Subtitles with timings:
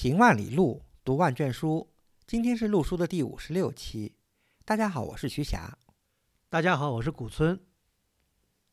[0.00, 1.88] 行万里路，读万卷书。
[2.24, 4.14] 今天是陆书的第五十六期。
[4.64, 5.76] 大家好，我是徐霞。
[6.48, 7.58] 大家好，我是古村。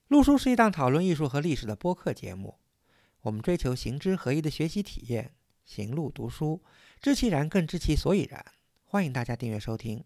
[0.07, 2.59] 陆书是一档讨论艺术和历史的播客节目。
[3.21, 5.33] 我们追求行知合一的学习体验，
[5.65, 6.61] 行路读书，
[7.01, 8.45] 知其然更知其所以然。
[8.83, 10.03] 欢迎大家订阅收听。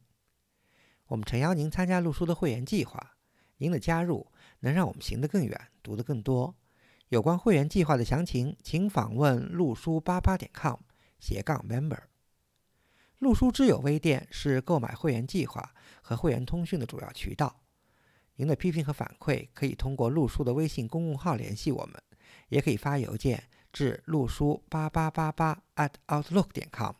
[1.07, 3.17] 我们诚邀您参加陆书的会员计划。
[3.57, 4.31] 您的加入
[4.61, 6.55] 能让我们行得更远，读得更多。
[7.09, 10.79] 有关会员计划的详情，请访问陆书八八点 com
[11.19, 12.01] 斜杠 member。
[13.19, 17.61] 陆书知友微店是购买会员计划和会员通讯的主要渠道。
[18.35, 22.01] 您的批评和反馈可以通过陆书的微信公共号联系我们，
[22.47, 26.95] 也可以发邮件至陆书八八八八 at outlook 点 com。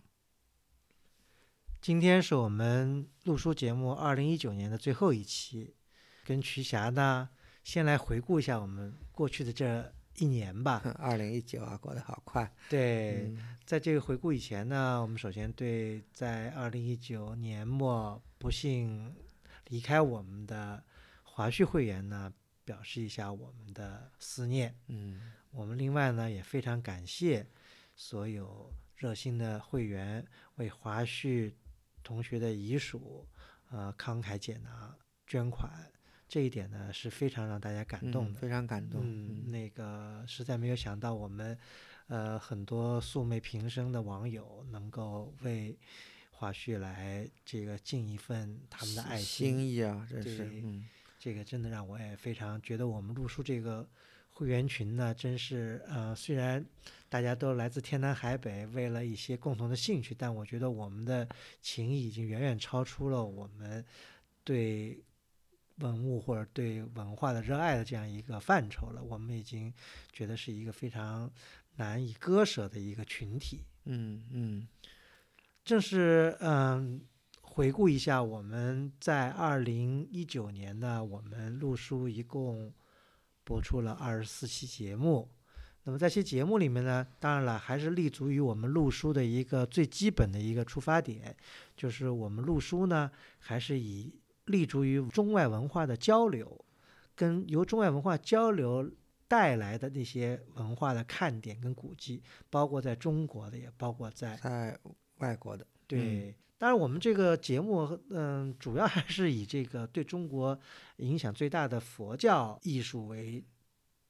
[1.82, 5.78] 今天是我们陆书节目二零一九年的最后一期，
[6.26, 7.30] 跟瞿霞呢，
[7.64, 10.96] 先来回顾一下我们过去的这一年吧。
[11.00, 12.52] 二零一九啊，过得好快。
[12.70, 19.16] 对，在这个回顾以前呢，我们首先对在二零一九年末不幸
[19.68, 20.84] 离开我们的
[21.24, 22.34] 华旭会员呢，
[22.66, 24.76] 表示一下我们的思念。
[24.88, 27.48] 嗯，我们另外呢，也非常感谢
[27.96, 30.26] 所有热心的会员
[30.56, 31.56] 为华旭
[32.04, 33.28] 同学的遗属，
[33.72, 35.92] 呃，慷慨解囊捐款，
[36.30, 38.40] 这一点呢是非常让大家感动的。
[38.40, 39.02] 非常感动。
[39.04, 41.58] 嗯，那个实在没有想到我们，
[42.08, 45.78] 呃，很多素昧平生的网友能够为
[46.32, 50.38] 华旭来这个尽一份他们的爱心意啊，这是。
[50.38, 50.88] 对嗯，
[51.20, 53.86] 这个真的让我也非常觉得我们陆叔这个
[54.32, 56.66] 会员群呢，真是呃，虽然
[57.10, 61.28] 大家都来自天南海北，为了一些共同的兴趣，但我觉得我们的
[61.62, 63.84] 情谊已经远远超出了我们
[64.46, 64.98] 对
[65.80, 69.04] 文物或者对文化的热爱的这样一个范畴了。
[69.04, 69.74] 我们已经
[70.12, 71.32] 觉得是一个非常
[71.76, 73.66] 难以割舍的一个群体。
[73.86, 74.68] 嗯嗯
[75.64, 77.02] 正是嗯，
[77.42, 82.74] 回顾一下我们在二零一九年呢，我们录书一共
[83.44, 85.30] 播出了二十四期节目。
[85.84, 91.36] 那么在这些节目里面呢，当然了，还是立足于我们录书的一个最基本的一个出发点，
[91.76, 94.14] 就是我们录书呢，还是以
[94.50, 96.66] 立足于中外文化的交流，
[97.16, 98.90] 跟由中外文化交流
[99.28, 104.78] 带来的那些文化的看点跟古迹，包括在中国的，也包括在在
[105.18, 105.66] 外国的。
[105.86, 110.60] 对，当然我们这个节目，嗯，主要还是以这个对中国
[110.98, 113.44] 影响最大的佛教艺术为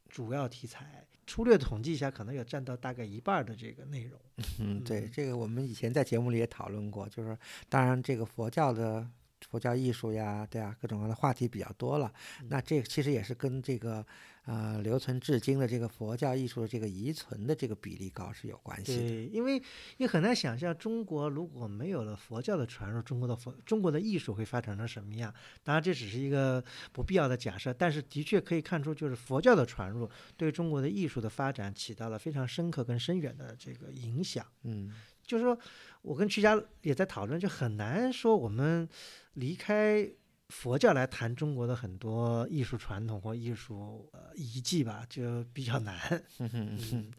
[0.07, 1.05] 主要题材。
[1.27, 4.19] 粗略统计一下，可能有占到大概一半儿的这个内容。
[4.59, 7.37] 嗯，对，嗯这个我们以前在节目里也讨论过，就是
[7.69, 9.07] 当然这个佛教的
[9.49, 12.11] 佛教艺术呀，对啊，各种各样的话题比较多了。
[12.47, 14.05] 那这个其实也是跟这个
[14.45, 19.01] 呃留存至今的这个佛教艺术的这个遗存的这个比例高是有关系的。
[19.01, 19.61] 对，因为
[19.97, 25.33] 你很难想象中国如果没有了佛教的传入，中国的佛中国的艺术会发展成什么样。
[25.63, 34.45] 当然，这只是一个不必要的假设，但是的确可以看出，就是佛教的传入对中国的艺术的发展起到了非常深刻跟深远的这个影响。
[34.63, 34.91] 嗯
[35.29, 35.55] 就是说
[36.01, 38.89] 我跟曲家也在讨论，就很难说我们
[39.33, 40.09] 离开
[40.49, 46.23] 佛教来谈中国的很多艺术传统或艺术呃遗迹吧，就比较难。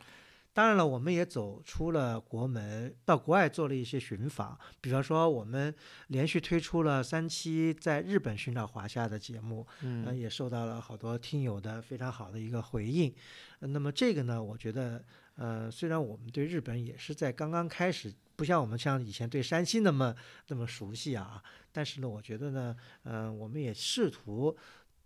[0.52, 4.58] 当然了，我们也走出了国门，到国外做了一些寻访。
[4.80, 5.72] 比方说，我们
[6.08, 13.14] 连续推出了三期在日本寻找华夏的节目，呃，嗯也受到了好多听友的非常好的一个回应。
[13.60, 15.04] 呃那么这个呢，我觉得，
[15.36, 20.14] 呃，虽然我们对日本也是在刚刚开始，不像我们像以前对山西那么
[20.48, 21.42] 那么熟悉啊，
[21.72, 24.56] 但是呢，我觉得呢，呃、我们也试图，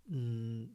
[0.07, 0.69] 嗯，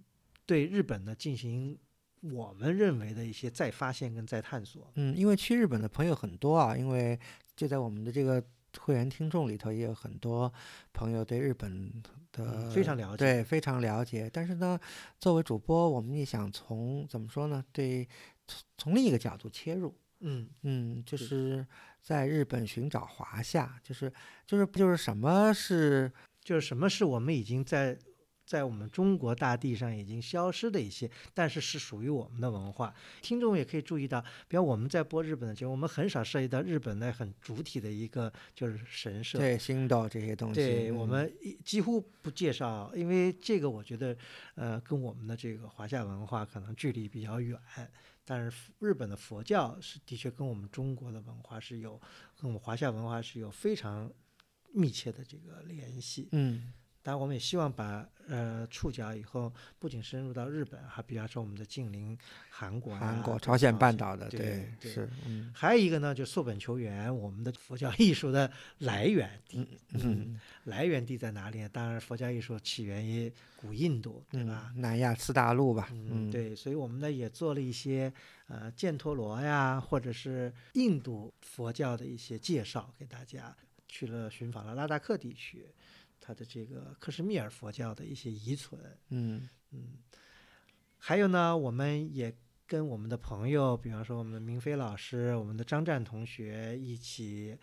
[0.46, 1.78] 对日本呢进行
[2.22, 4.90] 我们认为的一些再发现跟再探索。
[4.94, 7.18] 嗯，因为去日本的朋友很多啊，因为
[7.56, 8.42] 就在我们的这个
[8.78, 10.52] 会员听众里头也有很多
[10.92, 14.30] 朋友对日本的、嗯非常了解对，非常了解。
[14.32, 14.78] 但是呢，
[15.18, 17.64] 作为主播，我们也想从怎么说呢？
[17.72, 18.08] 对，
[18.50, 19.94] 从从另一个角度切入。
[20.22, 21.66] 嗯嗯，就是
[22.02, 24.12] 在日本寻找华夏，就是
[24.46, 27.96] 就是就是什么是就是什么是我们已经在
[28.44, 32.94] 在我们中国大地上已经消失的一些，但是是属于我们的文化。
[33.22, 39.38] 听众也可以注意到，比如我们在播日本的节目，我们很少涉及到日本的很主体的一个就是神社。
[39.38, 40.56] 对星斗这些东西？
[40.56, 44.14] 对我嗯们一几乎不介绍，因为这个我觉得，
[44.54, 47.58] 呃，跟我们的这个华夏文化可能距离比较远。
[48.30, 52.00] 但是日本的佛教是的确跟我们中国的文化是有，
[52.36, 54.08] 跟我们华夏文化是有非常
[54.72, 56.28] 密切的这个联系。
[56.30, 62.16] 嗯当然，我们也希望把呃触角以后不仅深入到日本，还比方说我们的近邻
[62.50, 71.68] 韩国、韩国、朝朝鲜半岛的，对对是，嗯还有一个呢，就溯本求源，我们的佛教艺术的来源地，嗯来源地在哪里呢？
[71.70, 74.70] 当然，佛教艺术起源于古印度，对吧？
[74.74, 78.12] 嗯，南亚次大陆吧，嗯，嗯，对，所以我们呢也做了一些
[78.48, 83.56] 呃犍陀罗呀，或者是印度佛教的一些介绍给大家。
[83.92, 85.66] 去了寻访了拉达克地区，
[86.20, 89.48] 它的这个克什米尔佛教的一些遗存，嗯。
[89.72, 89.98] 嗯，
[90.98, 92.36] 还有呢，我们也
[92.66, 97.56] 跟我们的朋友，比方说我们的明飞老师、我们的张湛同学一起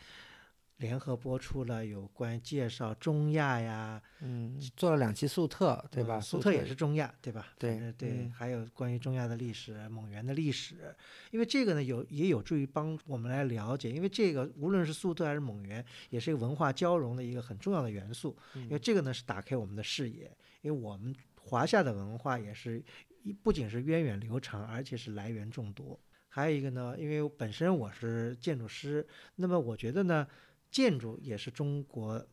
[0.77, 6.17] 联合播出了有关介绍中亚呀，嗯，做了两期粟特，对吧？
[6.17, 7.47] 嗯苏特也是中亚，对吧？
[7.57, 10.95] 对对，嗯还有关于中亚的历史、蒙元的历史，
[11.31, 18.37] 因为这个呢有也有助于帮我们来了解，因为这个无论是粟特还是蒙元，也是一个文化交融的一个很重要的元素。
[18.53, 20.25] 因为这个呢是打开我们的视野，
[20.61, 22.83] 因为我们华夏的文化也是
[23.23, 25.99] 一不仅是源远流长，而且是来源众多。
[26.29, 30.27] 还有一个呢，因为本身我是建筑师，那么我觉得呢，
[30.71, 32.25] 建筑也是中国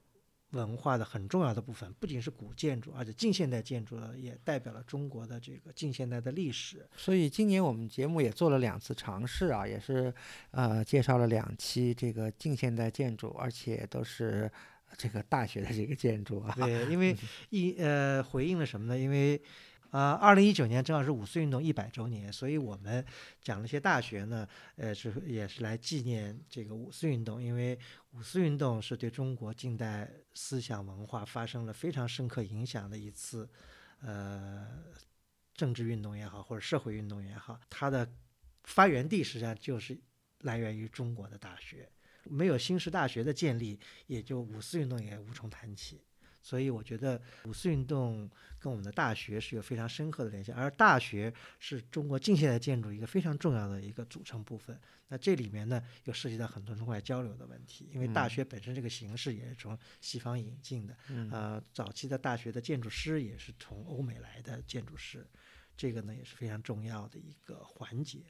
[0.51, 6.89] 文化的很重要的部分，不仅是古建筑，而且近现代建筑呢也代表了中国的这个近现代的历史。
[6.97, 10.15] 所以今年我们节目也做了两次尝试啊，也是
[10.53, 14.49] 呃介绍了两期这个近现代建筑，而且都是
[14.97, 16.55] 这个大学的这个建筑啊。
[16.57, 17.17] 对，因为
[17.51, 18.97] 一呃回应了什么呢？
[18.97, 19.41] 因为
[19.95, 23.05] 啊，二零一九年正好是五四运动一百周年，所以我们
[23.41, 24.45] 讲了一些大学呢，
[24.75, 27.79] 呃，是也是来纪念这个五四运动，因为
[28.11, 33.49] 五四运动是对中国近代思想文化发生了非常深刻影响的一次
[34.01, 34.67] 呃
[35.55, 38.13] 政治运动也好，或者社会运动也好，它的
[38.65, 39.97] 发源地实际上就是
[40.41, 41.89] 来源于中国的大学。
[42.25, 46.01] 没有新式大学的建立，也就五四运动也无从谈起。
[46.45, 54.79] 所以我觉得五四运动跟我们的大学是有非常深刻的联系，而大学是中国近现代建筑一个非常重要的一个组成部分。
[55.09, 65.27] 那这里面呢，又涉及到很多中外交流的问题，因为大嗯学本身这个形式也是从西方引进的，嗯呃，早期的大学的建筑师也是从欧美来的建筑师，
[65.75, 68.21] 这个呢也是非常重要的一个环节。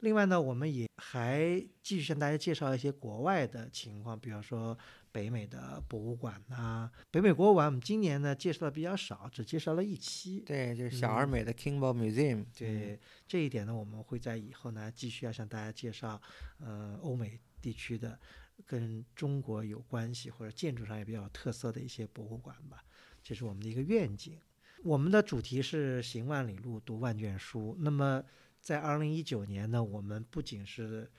[0.00, 4.76] 另外呢，我们也还继续向大家介绍一些国外的情况，比方说
[5.12, 10.40] 北美的博物馆呐、北美博物馆我们今年呢介绍的比较少，只介绍了一期。
[10.40, 12.46] 对，就是小而美的 Kimball Museum。
[12.56, 16.20] 对这一点呢，我们会在以后呢继续要向大家介绍，
[16.58, 18.18] 呃，欧美地区的
[18.66, 22.84] 跟中国有关系或者建筑上也比较有特色的一些博物馆吧，
[23.22, 24.38] 这是我们的一个愿景。
[24.82, 27.76] 我们的主题是行万里路，读万卷书。
[27.80, 28.22] 那么
[28.60, 31.10] 在二零一九年呢，我们不仅是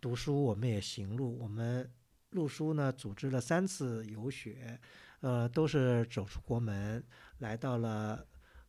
[0.00, 1.38] 读书，我们也行路。
[1.38, 1.90] 我们
[2.32, 4.78] 路书呢组织了三次游学，
[5.20, 7.02] 呃，都是走出国门，
[7.38, 8.26] 来到了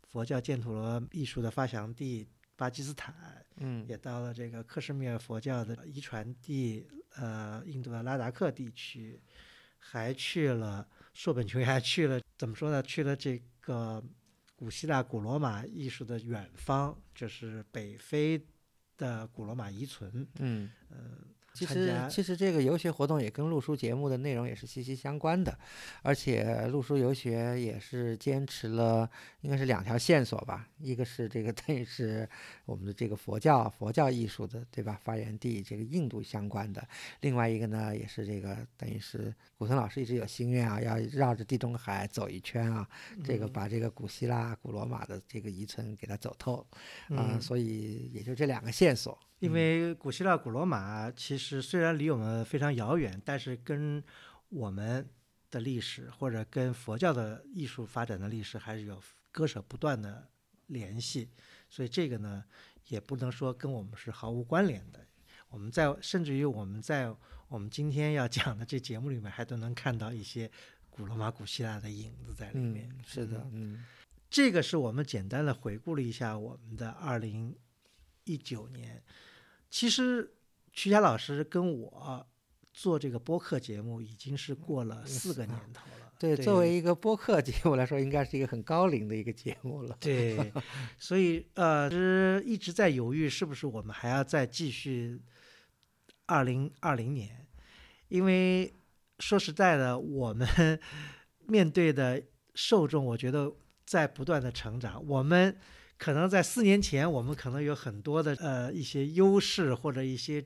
[0.08, 9.20] 佛教犍陀罗艺术的发祥地巴基斯坦，嗯也到了这个克什米尔佛教的遗传地，呃，印度的拉达克地区，
[9.80, 12.82] 还去了硕本求源，还去了怎么说呢？
[12.84, 14.04] 去了这个
[14.56, 18.46] 古希腊、古罗马艺术的远方，就是北非
[18.98, 20.28] 的古罗马遗存。
[20.40, 20.72] 嗯。
[20.90, 21.18] 嗯、
[21.54, 25.58] 其实，其实这个游学活动也跟陆书节目的内容也是息息相关的，
[26.02, 29.10] 而且陆书游学也是坚持了
[29.42, 32.28] 应该是两条线索吧，一个是这个等于是
[32.66, 35.00] 我们的这个佛教佛教艺术的对吧？
[35.04, 36.86] 发源地这个印度相关的，
[37.22, 42.86] 另外一个呢也是这个等于是古森老师一直有心愿啊，要绕着地中海走一圈啊，
[43.24, 43.54] 这个嗯。
[43.54, 46.66] 把这个古希腊、古罗马的这个遗存给它走透
[47.10, 49.16] 啊、嗯所以也就这两个线索。
[49.44, 54.02] 因嗯为古希腊、古罗马其实虽然离我们非常遥远，但是跟
[54.48, 55.06] 我们
[55.52, 60.30] 的历史或者跟佛教的艺术发展的历史还是有割舍不断的
[60.68, 61.30] 联系，
[61.70, 62.42] 所以这个呢
[62.88, 65.06] 也不能说跟我们是毫无关联的。
[65.50, 67.14] 我们在甚至于我们在
[67.50, 70.50] 我们今天要讲的这节目里面，还都能看到一些
[70.90, 72.90] 古罗马、古希腊的影子在里面。
[72.90, 73.86] 嗯，是的，嗯
[74.30, 77.54] 这个是我们简单的回顾了一下我们的二零
[78.24, 79.04] 一九年。
[79.74, 80.32] 其实
[80.72, 82.28] 曲霞老师跟我
[82.72, 86.14] 做这个播客节目已经是过了四个年头了。
[86.20, 89.98] 对，作为一个播客节目来说，应该是一个很高龄的一个节目了。
[90.00, 90.54] 对，
[91.00, 95.20] 所以呃，是一直在犹豫是不是我们还要再继续
[96.28, 97.48] 二零二零年，
[98.10, 98.72] 因为
[99.18, 100.80] 说实在的，我们
[101.48, 102.22] 面对的
[102.54, 103.52] 受众，我觉得
[103.88, 105.58] 在不断的成长，我们
[105.98, 110.44] 可能在四年前，我们可能有很多的呃一些优势或者一些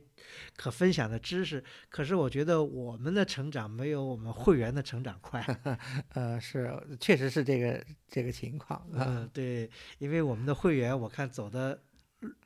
[0.55, 5.43] 可分享的知识，可是我觉得我们的成长没有我们会员的成长快。
[6.13, 8.87] 呃，是，确实是这个这个情况。
[8.93, 11.81] 嗯，对，因为我们的会员，我看走的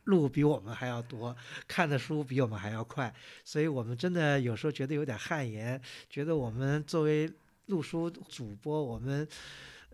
[0.06, 1.36] 路比我们还要多，
[1.68, 7.30] 看的书比我们还要快，所以我们真的有时候觉得有点汗颜，觉得我们作为
[7.66, 9.28] 录书主播，我们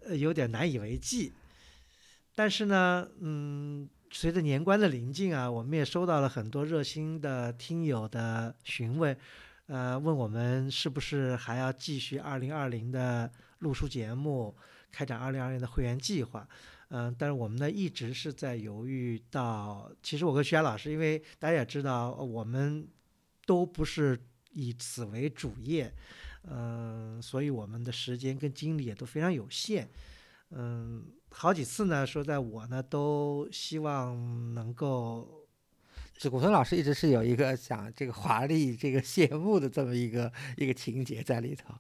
[0.06, 1.34] 呃有点难以为继。
[2.38, 9.18] 但是呢，嗯，随着年关的临近啊，我们也收到了很多热心的听友的询问，
[9.66, 14.56] 呃，问我们是不是还要继续二零二零的录书节目，
[14.92, 16.48] 开展二零二零的会员计划。
[16.90, 19.20] 嗯，但是我们呢一直是在犹豫。
[19.32, 22.88] 到其实我跟徐霞老师，因为大家也知道，我们
[23.48, 24.16] 都不是
[24.54, 25.92] 以此为主业，
[26.44, 29.90] 嗯，所以我们的时间跟精力也都非常有限，
[30.52, 31.14] 嗯。
[31.30, 35.46] 好几次呢，说在我呢都希望能够，
[36.16, 41.76] 这古村老师一直是有一个想这个华丽这个谢幕的这么一个一个情节在里头，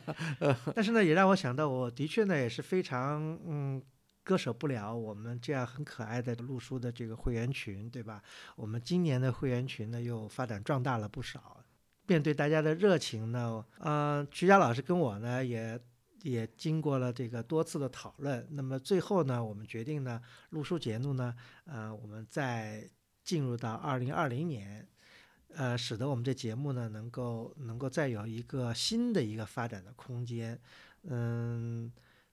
[0.74, 3.80] 但是呢，也让我想到，我的确呢也是非常嗯
[4.24, 8.20] 割舍不了我们这样很可爱的录书的这个会员群，对吧？
[8.56, 11.62] 我们今年的会员群呢又发展壮大了不少，
[12.06, 15.78] 面对大家的热情呢，嗯，徐佳老师跟我呢也。
[16.22, 20.20] 也经过了这个多次的讨论，那么最后呢，我们决定呢，
[20.50, 21.34] 录书节目呢，
[21.64, 22.88] 呃，我们再
[23.24, 24.86] 进入到二零二零年，
[25.54, 30.60] 呃，使得我们这节目呢，能够能够再有一个新的一个发展的空间，
[31.02, 31.92] 嗯，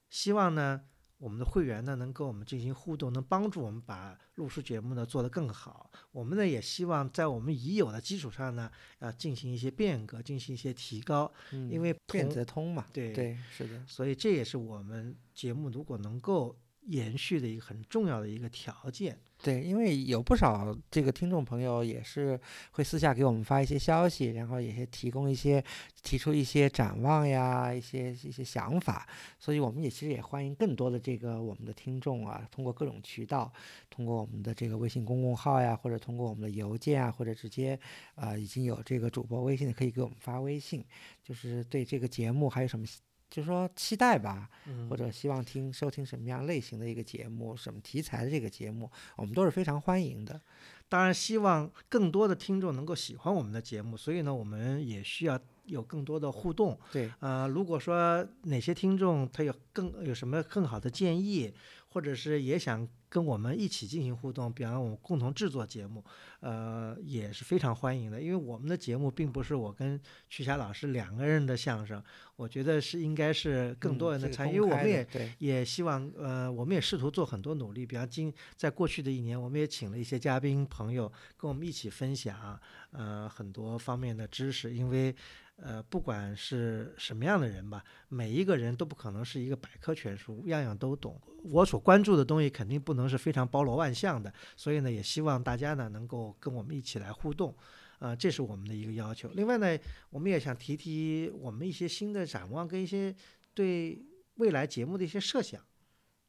[0.10, 0.82] 希望呢。
[1.26, 5.90] 我们的会员呢，能跟我们进行互动，能帮助我们把录书节目呢做得更好。
[6.12, 11.34] 我们呢也希望在我们已有的基础上呢，要进行一些变革，进行一些提高。
[11.52, 12.86] 嗯，因为变则通嘛。
[12.94, 13.84] 对对，是的。
[13.88, 19.20] 所以这也是我们节目如果能够延续的一个很重要的一个条件。
[19.46, 22.40] 对，因为有不少这个听众朋友也是
[22.72, 25.64] 会私下给我们发一些消息，然后也是提供一些
[26.02, 33.54] 提出一些展望呀，一些一些想法，所以我们也其实也欢迎更多的这个我们的听众啊，通过各种渠道，
[33.88, 37.80] 通过我们的这个微信公众号呀，或者通过我们的邮件啊，或者直接
[38.16, 40.84] 啊已经有这个主播微信的，可以给我们发微信，
[41.24, 42.84] 就是对这个节目还有什么。
[43.30, 44.50] 就是说期待吧，
[44.90, 50.40] 或者希望听收听什么样类型的一个节目，什么题材的这个节目，我们都是非常欢迎的。
[50.88, 56.80] 当然，希望更多的听众能够喜欢我们的节目，所以呢，我们也需要有更多的互动。
[56.92, 61.54] 对，呃，如果说哪些听众他有更有什么更好的建议。
[61.96, 66.04] 或者是也想跟我们一起进行互动，比方我们共同制作节目，
[66.42, 68.22] 呃，也是非常欢迎的。
[68.22, 72.04] 因为我们的节目并不是我跟曲霞老师两个人的相声，
[72.36, 74.56] 我觉得是应该是更多人的参与。
[74.56, 75.08] 因为我们也
[75.38, 77.86] 也希望，呃，我们也试图做很多努力。
[77.86, 82.60] 比方今在过去的一年，我们也请了一些嘉宾朋友跟我们一起分享，
[82.92, 84.76] 呃，很多方面的知识。
[84.76, 85.16] 因为
[85.58, 91.18] 呃，不管是什么样的人吧，每一个人都不可能是一个百科全书，样样都懂。
[91.44, 97.56] 我所关注的东西肯定不能是非常包罗万象的，所以呢，也希望大家呢能够跟我们一起来互动，
[98.00, 99.30] 呃，这是我们的一个要求。
[99.30, 99.78] 另外呢，
[100.10, 103.16] 我们也想提提我们一些新的展望跟一些
[103.54, 105.62] 对未来节目的一些设想。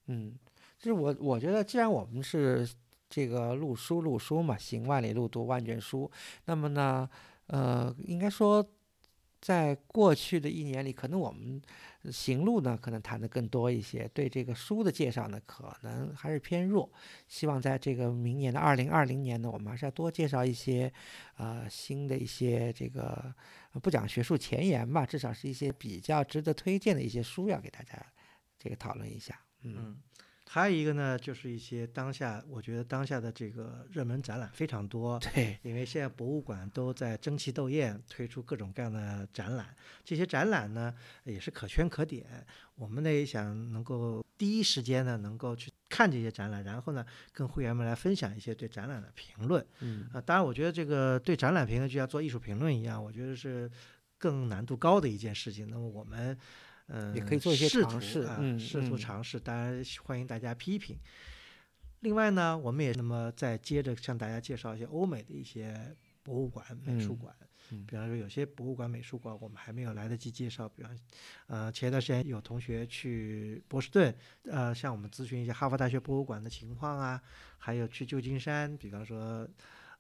[0.07, 0.39] 嗯，
[0.79, 2.69] 就是我我觉得，既然我们是
[3.11, 6.09] 这个录书录书嘛，行万里路，读万卷书，
[6.45, 7.11] 那么呢，
[7.49, 8.65] 呃，应该说。
[9.47, 11.63] 在过去的一年里，可能我们
[12.11, 16.91] 行路呢，可能谈的更多一些，对这个书的介绍呢，可能还是偏弱。
[17.29, 20.93] 希望在这个明年的二零二零年呢，我们还是要多介绍一些，
[21.37, 23.33] 呃，新的一些这个
[23.81, 28.05] 不讲学术前沿吧，至少是一些比较值得推荐的一些书，要给大家
[28.59, 29.41] 这个讨论一下。
[29.63, 29.97] 嗯。
[30.49, 35.19] 还有一个呢，就是一些当下，我觉得当下的这个热门展览非常多。
[35.19, 39.75] 对，因为现在博物馆都在争奇斗艳，推出各种各样的展览。
[40.05, 42.47] 这些展览呢，也是可圈可点。
[42.77, 49.67] 我们呢也想能够第一时间呢，能够去看这些展览，然后呢，跟会员们来分享一些对展览的评论。
[49.81, 53.69] 嗯啊，当然，我觉得这个对展览评论就像做艺术评论一样，我觉得是
[54.17, 55.67] 更难度高的一件事情。
[55.69, 56.39] 那么我们。
[56.89, 60.99] 嗯，也可以做一些尝试，嗯，试图尝试，当然欢迎大家批评。
[62.01, 67.35] 另外呢，我们也那么再接着向大家介绍一些欧美的一些博物馆、美术馆。
[67.85, 70.69] 比方说，有些博物馆、美术馆我们还没有来得及介绍。
[70.69, 70.99] 比方，
[71.49, 74.15] 呃，前一段时间有同学去波士顿，
[74.45, 77.21] 呃，向我们咨询一些哈佛大学博物馆的情况啊，
[77.59, 79.49] 还有去旧金山，比方说，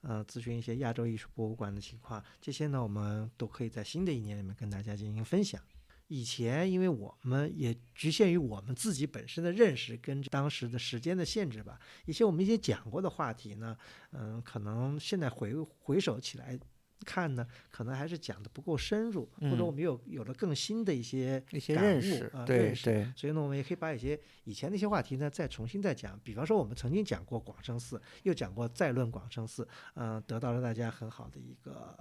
[0.03, 2.23] 呃，咨询一些亚洲艺术博物馆的情况。
[2.41, 5.61] 这些呢，我们都可以在新的一年里面跟大家进行分享。
[6.09, 13.77] 以前因为我们也局限于我们自己本身的认识跟当时的时间的限制吧，一些我们以前讲过的话题呢，
[14.13, 16.59] 嗯，可能现在回回首起来
[17.05, 19.67] 看呢，可能还是讲的不够深入，或者嗯。
[19.67, 26.19] 我们有有了更新的一些一些认识啊，对认识对，所以呢，我们也可以把一些以前的一些话题呢，再重新再讲。
[26.25, 31.99] 比方说，我们曾经讲过广生寺，又讲过再论广生寺，嗯、得到了大家很好的一个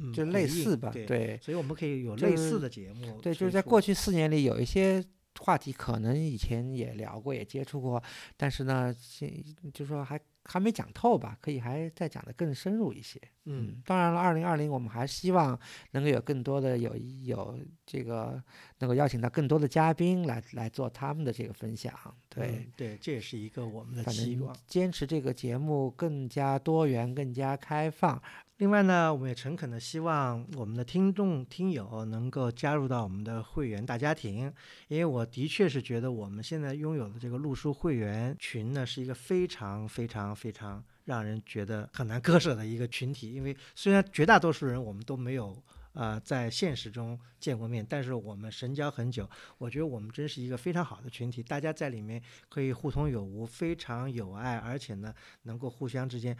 [0.00, 1.06] 嗯，就类似吧，对。
[1.06, 5.04] 对所以我们可以有类似的节目对，就是在过去四年里，有一些
[5.38, 8.02] 话题可能以前也聊过，也接触过，
[8.36, 9.32] 但是呢，现
[9.72, 13.20] 就说还还没讲透吧，可以还再讲的更深入一些。
[13.44, 15.58] 嗯，当然了，二零二零我们还希望
[15.92, 18.42] 能够有更多的有有这个
[18.78, 21.92] 能够邀请到更多的嘉宾来来做他们的这个分享。
[22.28, 24.54] 对，嗯对，这也是一个我们的反正期望。
[24.66, 28.20] 坚持这个节目更加多元、更加开放。
[28.58, 34.52] 另外呢，我们也诚恳的希望我们的听众听友能够加入到我们的会员大家庭，
[34.88, 43.32] 因为我的确是觉得我们现在拥有的这个路书会员群呢，是一个非常非常非常让人觉得很难割舍的一个群体。
[43.32, 45.56] 因为虽然绝大多数人我们都没有
[45.92, 56.36] 呃在现实中见过面，但是我们神交很久，我觉得我们真是一个非常好的群体，大家在里面可以互通有无，非常有爱，而且呢能够互相之间。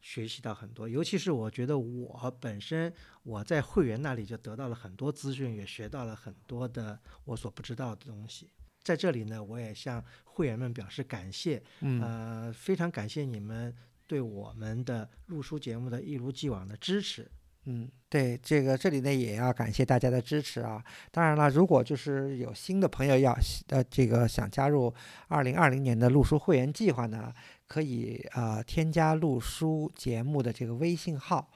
[0.00, 8.50] 学习到很多，尤其是我觉得我本身我在会员那里就得到了很多资讯，也学到了很多的我所不知道的东西。
[8.82, 13.74] 在这里呢，我也向会员们表示感谢，嗯，呃，非常感谢你们
[14.06, 17.30] 对我们的录书节目的一如既往的支持。
[17.64, 20.82] 嗯，对，这个这里呢也要感谢大家的支持啊。
[21.10, 23.36] 当然了，如果就是有新的朋友要
[23.66, 24.94] 呃这个想加入
[25.26, 27.30] 二零二零年的录书会员计划呢，
[27.68, 31.48] 可以呃添加录书节目的这个微信号，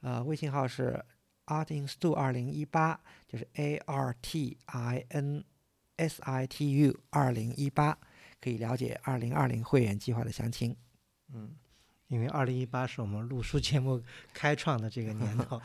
[0.00, 1.04] 呃微信号是
[1.46, 2.98] Art in Stu 二零一八，
[3.28, 5.44] 就是 A R T I N
[5.96, 7.96] S I T U 二零一八，
[8.40, 10.74] 可以了解二零二零会员计划的详情。
[11.32, 11.54] 嗯，
[12.08, 15.60] 因为二零一八是我们录书节目开创的这个年头，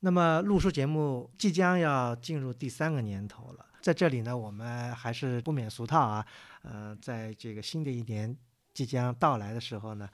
[0.00, 3.66] 那么录书节目即将要进入第三个年头了。
[3.80, 6.26] 在这里呢，我们还是不免俗套啊，
[6.62, 8.36] 呃，在这个新的一年
[8.78, 10.08] 即将到来的时候呢，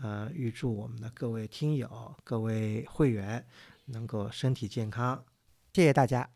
[0.00, 3.46] 呃，预祝我们的各位听友、各位会员
[3.84, 5.22] 能够身体健康
[5.74, 6.30] 谢谢大家。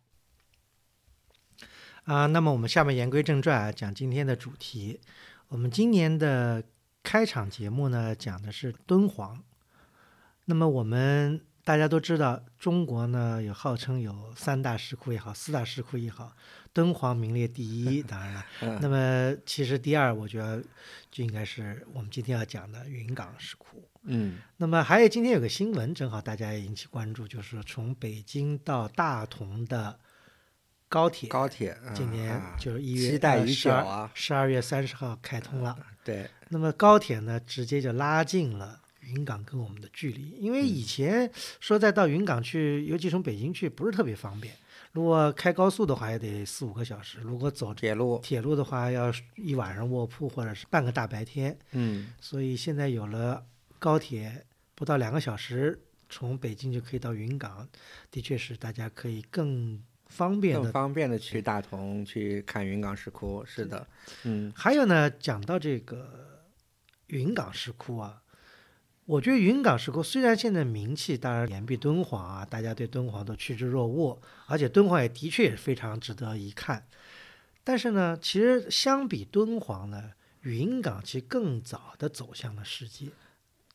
[2.04, 2.26] 啊。
[2.26, 5.00] 那么我们下面言归正传啊，讲今天的主题。
[5.48, 6.62] 我们今年的
[7.02, 9.42] 开场节目呢，讲的是敦煌。
[10.44, 16.36] 那么我们大家都知道，中国呢有号称有三大石窟也好，四大石窟也好，
[16.72, 18.02] 敦煌名列第一。
[18.02, 18.44] 当然了，
[18.80, 20.62] 那么其实第二，我觉得
[21.10, 23.86] 就应该是我们今天要讲的云冈石窟。
[24.02, 29.98] 嗯那么还有今天有个新闻，正好大家也引起关注，就是从北京到大同的
[30.88, 34.10] 高铁，高铁今年啊就是一月期待已久啊！
[34.14, 35.76] 十二月三十号开通了。
[36.02, 41.30] 对，那么高铁呢，直接就拉近了云冈跟我们的距离，因为以前
[41.60, 44.54] 说再到云冈去，尤其从北京去，不是特别方便。
[44.92, 51.56] 如果开高速的话，也得四五个小时；如果走铁路，铁路的话，要一晚上卧铺或者是半个大白天。
[51.72, 53.46] 嗯所以现在有了
[53.78, 57.68] 高铁，不到两个小时从北京就可以到云冈，
[58.10, 60.62] 的确是大家可以更方便的。
[60.64, 63.44] 更方便的去大同去看云冈石窟。
[63.46, 63.86] 是的，
[64.24, 66.42] 嗯还有呢，讲到这个
[67.06, 68.20] 云冈石窟啊，
[69.10, 76.86] 我觉得云冈石窟虽然现在名气当然远比敦煌啊，大家对敦煌都趋之若鹜，而且敦煌也的确也非常值得一看。
[77.64, 83.08] 但是呢，其实相比敦煌呢，云冈其实更早的走向了世界。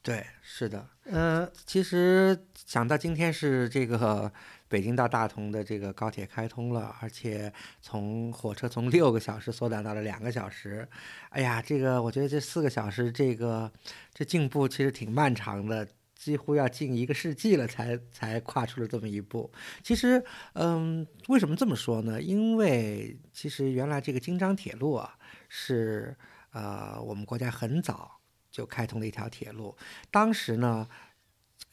[0.01, 0.87] 对，是的。
[1.03, 4.31] 呃，其实讲到今天是这个
[4.67, 7.51] 北京到大同的这个高铁开通了，而且
[7.81, 10.87] 从火车从六个小时缩短到了两个小时，
[11.29, 13.71] 哎呀，这个我觉得这四个小时这个
[14.13, 15.87] 这进步其实挺漫长的。
[16.17, 19.51] 几乎要近一个世纪了才，才跨出了这么一步。
[19.83, 20.23] 其实，
[20.53, 22.19] 嗯，为什么这么说呢？
[22.19, 25.15] 因为其实原来这个京张铁路啊，
[25.49, 26.15] 是
[26.51, 29.75] 呃我们国家很早就开通的一条铁路。
[30.09, 30.87] 当时呢，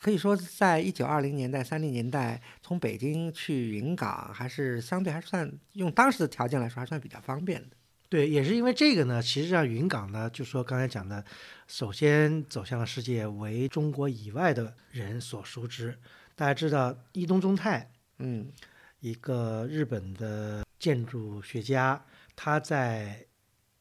[0.02, 7.76] 可以说在一九二零年代、三零年代，从北京去云冈还是相对还算用当时的条件来说，还算比较方便的。
[8.08, 11.24] 对，也是因为这个呢，其实让云冈呢，就说刚才讲的，
[11.68, 15.96] 首先走向了世界，为中国以外的人所熟知。
[16.34, 17.88] 大家知道伊东忠太，
[18.18, 18.50] 嗯
[18.98, 23.24] 一个日本的建筑学家，他在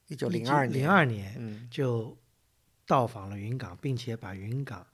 [0.07, 2.15] 一九零二年，零二年嗯就
[2.85, 4.85] 到访了云冈，并且把云冈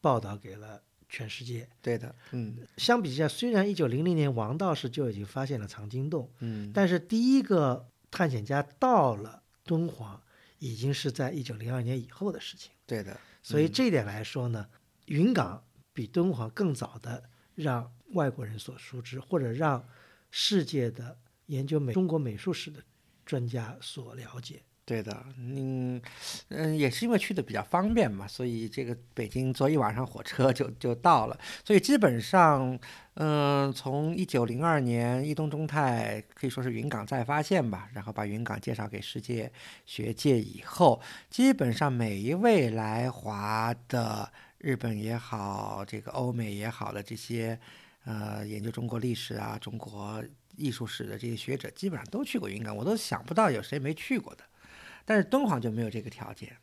[0.00, 1.68] 报道给了全世界。
[1.82, 10.22] 对的，嗯相比之下，虽然一九零零年王道士就已经发现了藏经洞，嗯，但是第一个探险家到了敦煌，
[10.58, 12.70] 已经是在一九零二年以后的事情。
[12.86, 14.68] 对的，所以这一点来说呢，
[15.06, 19.86] 云冈比敦煌更早的让外国人所熟知，或者让
[20.30, 22.82] 世界的研究美中国美术史的
[23.24, 24.62] 专家所了解。
[24.90, 26.02] 对的，嗯
[26.48, 32.76] 嗯，也是因为去的比较方便嘛，所以这个北京坐一晚上火车就就到了，所以基本上，
[33.14, 39.52] 嗯，从一九零二年伊东忠太可以说是云冈再发现吧，然后把云冈介绍给世界
[39.86, 41.00] 学界以后，
[41.30, 47.56] 基本上每一位来华的日本也好，这个欧美也好的这些，
[48.06, 50.20] 呃，研究中国历史啊、中国
[50.56, 54.42] 艺术史的这些学者，基本上都去过云冈，我都想不到有谁没去过的。
[55.04, 56.56] 但是敦煌就没有这个条件，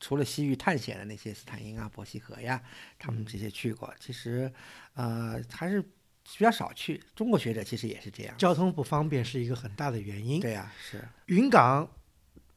[0.00, 2.62] 除了西域探险的那些斯坦因啊、伯希和呀，
[2.98, 4.52] 他们这些去过，其实，
[4.94, 7.02] 呃，还是比较少去。
[7.14, 8.36] 中国学者其实也是这样。
[8.36, 10.40] 交通不方便是一个很大的原因。
[10.40, 11.88] 对呀、是，云冈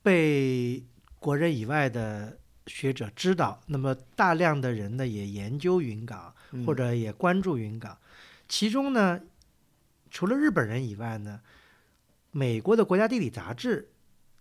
[0.03, 0.83] 被
[1.19, 7.97] 国人以外的学者知道，那么大量的人呢也研究云冈，嗯或者也关注云冈。
[8.47, 9.19] 其中呢，
[10.11, 11.41] 除了日本人以外呢，
[12.31, 13.89] 美国的国家地理杂志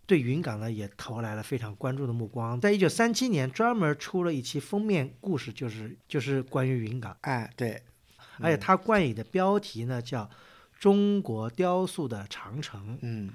[0.06, 2.60] 对云冈呢也投来了非常关注的目光。
[2.60, 7.82] 在一九三七年，专门出了一期封面故事，就是就是关于云冈，哎，对，
[8.40, 10.22] 而且它冠以的标题呢叫
[10.78, 12.94] 《中国雕塑的长城》。
[13.02, 13.30] 嗯，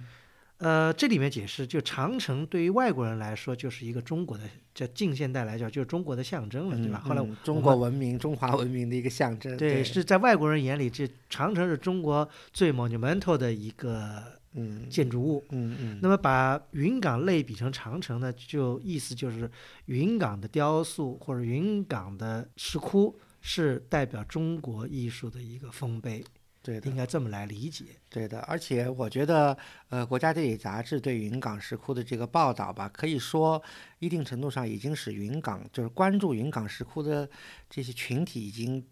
[0.57, 6.99] 呃，这里面解释，就长城对于外国人来说就是一个中国的，这近现代来讲就是中国的象征了，对吧？
[6.99, 9.55] 后来嗯中国文明、中华文明的一个象征。
[9.57, 15.43] 对，对，是在外国人眼里，这长城是中国最 monumental 的一个嗯建筑物。
[15.49, 19.49] 嗯嗯，那么把云冈类比成长城呢，就意思就是
[19.85, 26.23] 云冈的雕塑或者云冈的石窟是代表中国艺术的一个丰碑，
[26.61, 26.95] 对的应。
[26.95, 27.85] 该这么来理解。
[28.09, 29.55] 对的，而且我觉得，
[29.89, 33.61] 呃，国家地理杂志对云冈石窟的这个报道吧，可以说
[33.99, 37.29] 一定程度上已经使云冈就是关注云冈石窟的
[37.69, 38.83] 这些群体已经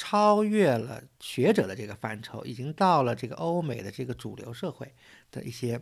[0.00, 4.94] 超越了学者的这个范畴，已经到了这个欧美的这个主流社会
[5.32, 5.80] 的一些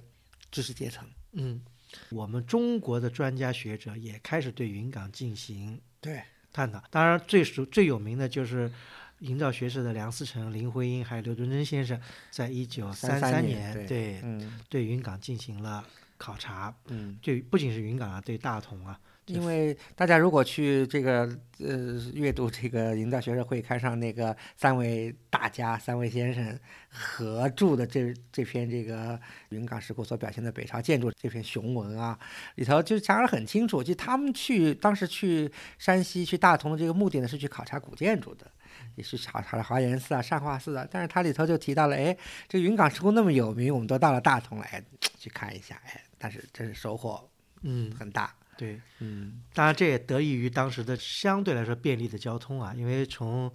[0.50, 1.07] 知识阶层。
[1.33, 1.62] 嗯，
[2.09, 6.83] 我们中国的专家学者也开始对云冈进行对，探讨。
[6.90, 8.72] 当然，最熟最有名的就是
[9.18, 12.00] 营造学社的梁思成、林徽因还有刘敦桢先生，
[12.31, 14.22] 在一九三33年年对
[14.70, 15.85] 对云冈进行了
[16.16, 16.74] 考察。
[16.87, 26.58] 嗯，对，不仅是云冈啊，对大同啊，因为大家如果去这个呃阅读这个营造学社会刊上那个三位大家、三位先生
[26.88, 32.18] 合著的这这篇这个云冈石窟所表现的北朝建筑这篇雄文啊，
[32.54, 38.50] 里头就讲得很清楚，就他们去当时去山西去大同的这个目的呢是去考察古建筑的。
[38.94, 42.16] 也是考察了华严寺啊、善化寺啊，但是它里头就提到了，哎，
[42.48, 44.82] 这云冈石窟那么有名，我们都到了大同来
[45.18, 47.28] 去看一下，哎，但是真是收获
[47.62, 48.80] 嗯，很大，对。
[49.00, 49.42] 嗯。
[49.54, 53.50] 当然，这也得益于当时的相对来说便利的交通啊，因为从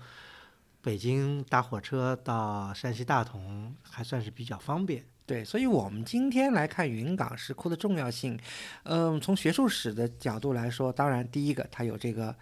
[0.81, 5.03] 北京搭火车到山西大同还算是比较方便。
[5.25, 8.37] 对，所以我们今天来看云冈石窟的重要性，
[8.83, 12.35] 嗯，从学术史的角度来说，当然第一个它有这个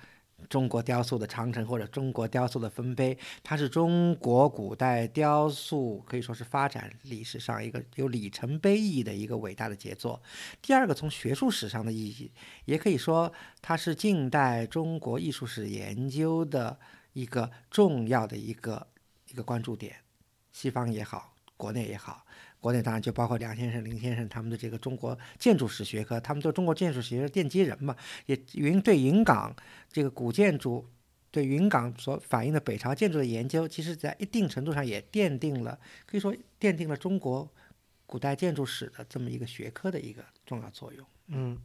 [0.48, 10.22] 中国雕塑的长城或者中国雕塑的丰碑，它是中国古代雕塑可以说是发展历史上一个有里程碑意义的一个伟大的杰作。
[10.62, 12.32] 第二个，从学术史上的意义，
[12.66, 16.80] 也可以说它是近代中国艺术史研究的
[17.14, 18.88] 一个重要的一个
[19.30, 19.96] 一个关注点，
[20.52, 22.26] 西方也好，国内也好。
[22.60, 27.96] 国内当然就包括梁先生、林先生他们的这个中国建筑史学科，他们都中国建筑史学的奠基人嘛，
[28.26, 29.56] 也云对云冈
[29.90, 30.86] 这个古建筑，
[31.32, 37.50] 对云冈所反映的北朝建筑的研究，其实在一定程度上也奠定了，可以说奠定了中国
[38.06, 41.06] 古代建筑史的这么一个学科的一个重要作用。
[41.28, 41.58] 嗯，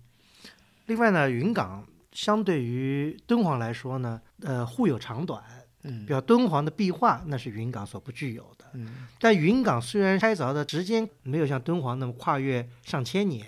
[0.87, 5.43] 另外呢，云冈相对于敦煌来说呢，呃，互有长短。
[5.85, 6.05] 嗯。
[6.05, 8.65] 比如敦煌的壁画，那是云冈所不具有的。
[8.75, 9.07] 嗯。
[9.19, 13.47] 但云冈虽然开凿的时间没有像敦煌那么跨越上千年，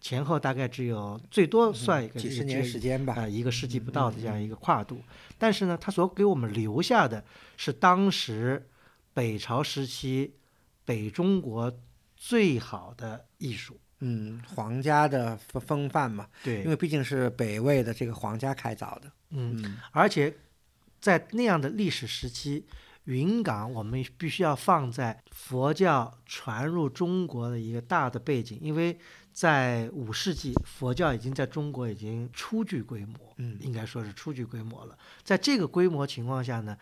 [0.00, 2.20] 前后大概只有最多算一个嗯。
[2.20, 3.14] 几十年时间吧。
[3.14, 5.00] 啊、，一个世纪不到的这样一个跨度。
[5.38, 7.22] 但是呢，它所给我们留下的
[7.56, 8.66] 是当时
[9.12, 10.34] 北朝时期
[10.84, 11.72] 北中国
[12.16, 13.78] 最好的艺术。
[14.00, 16.62] 嗯，皇家的风风范嘛，对。
[16.62, 19.10] 因，为毕竟是北魏的这个皇家开凿的。
[19.30, 19.78] 嗯，嗯。
[19.92, 20.34] 而且
[21.04, 22.64] 在那样的历史时期，
[23.04, 28.98] 云冈我们必须要放在佛教传入中国的一个大的背景，因为
[29.30, 34.96] 在五世纪，佛教已经在中国已经初具规模，嗯应该说是初具规模了。
[35.22, 36.74] 在这个规模情况下呢，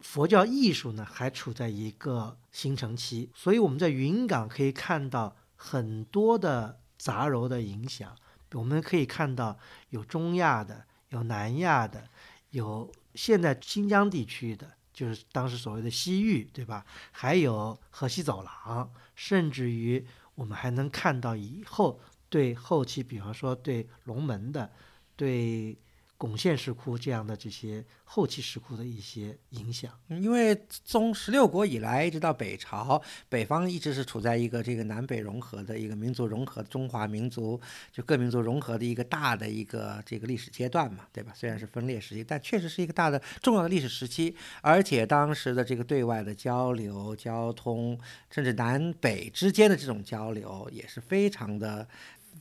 [0.00, 8.14] 佛教艺术呢还处在一个形成期，所以我们在云冈可以看到很多的杂糅的影响。
[8.52, 9.58] 我们可以看到
[9.88, 12.04] 有中亚的，有南亚的，
[12.50, 16.86] 有现在新疆地区的，就是当时所谓的西域，对吧？
[17.10, 24.70] 还有河西走廊，甚至于我们还能看到以后对后期，比方说对龙门的、
[25.16, 25.76] 对
[26.18, 29.92] 巩县石窟这样的这些后期石窟的一些影响。
[30.08, 37.58] 因为从十六国以来，一直到北朝，北方一直是处在一个这个南北融合的一个民族融合、中华民族
[37.92, 41.32] 就各民族融合的一个大的一个这个历史阶段嘛，对吧？
[41.36, 44.34] 虽然是分裂时期，但确实是一个大的重要的历史时期。
[44.60, 47.96] 而且当时的这个对外的交流、交通，
[48.28, 51.86] 甚至南北之间的这种交流，也是非常的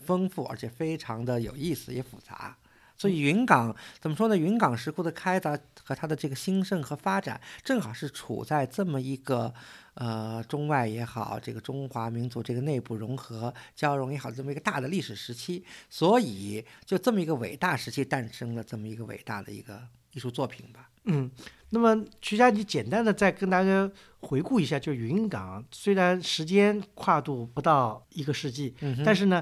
[0.03, 2.57] 丰富，而且非常的有意思，也复杂。
[2.97, 4.35] 所以云冈怎么说呢？
[4.35, 9.53] 云冈石窟的开凿和它的这个兴盛和发展，正好是处在这么一个
[9.93, 15.63] 呃中外也好，这个中华民族这个内部融合交融也好，这么一个大的历史时期。
[15.89, 19.79] 所以就这么一个伟大时期，诞生了这么一个伟大的一个
[20.13, 20.89] 艺术作品吧。
[21.09, 21.31] 嗯，
[21.69, 29.41] 那么徐佳，你简单的再跟大家回顾一下，就云冈虽然时间跨度不到一个世纪，嗯但是呢，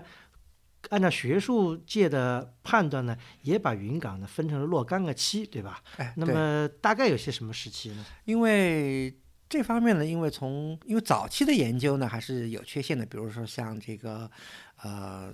[0.89, 5.81] 按照学术界的判断呢，也把云冈呢分成了若干个期，对吧？
[5.97, 8.05] 哎，那么大概有些什么时期呢？
[8.25, 9.15] 因为
[9.47, 14.29] 这方面呢，因为从因为早期的研究呢还是有缺陷的，比如说像这个
[14.81, 15.33] 呃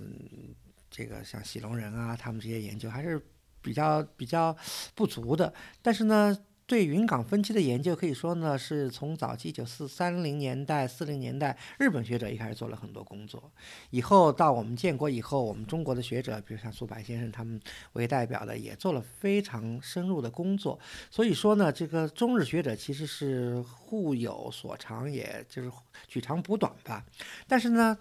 [0.90, 3.20] 这个像喜龙人啊，他们这些研究还是
[3.60, 4.56] 比较比较
[4.94, 5.52] 不足的。
[5.80, 13.52] 但是呢，对云冈分期的研究，可以说呢是从早期一九四三零年代、四零年代，日本学者一开始做了很多工作，
[13.90, 17.60] 以后到我们建国以后，我们中国的学者，比如像苏白先生他们
[17.92, 20.78] 为代表的，也做了非常深入的工作。
[21.10, 25.70] 所以说呢，这个中日学者其实是互有所长，也就是
[26.08, 27.04] 取长补短吧。
[27.46, 27.98] 但是呢，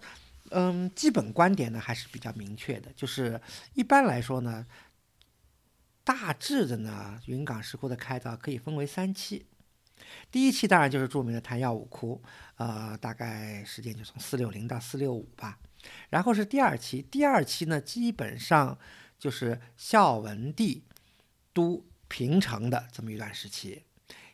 [0.52, 3.39] 嗯，基本观点呢还是比较明确的，就是
[3.74, 4.65] 一般来说呢，
[6.04, 9.46] 大致的呢，云冈石窟的开凿可以分为三期。
[10.32, 12.22] 第一期当然就是著名的昙曜五窟，
[12.56, 15.60] 呃，大概时间就从四六零到四六五吧。
[16.10, 18.78] 然后是第二期，第二期呢基本上
[19.20, 20.84] 就是孝文帝
[21.54, 23.84] 都平城的这么一段时期，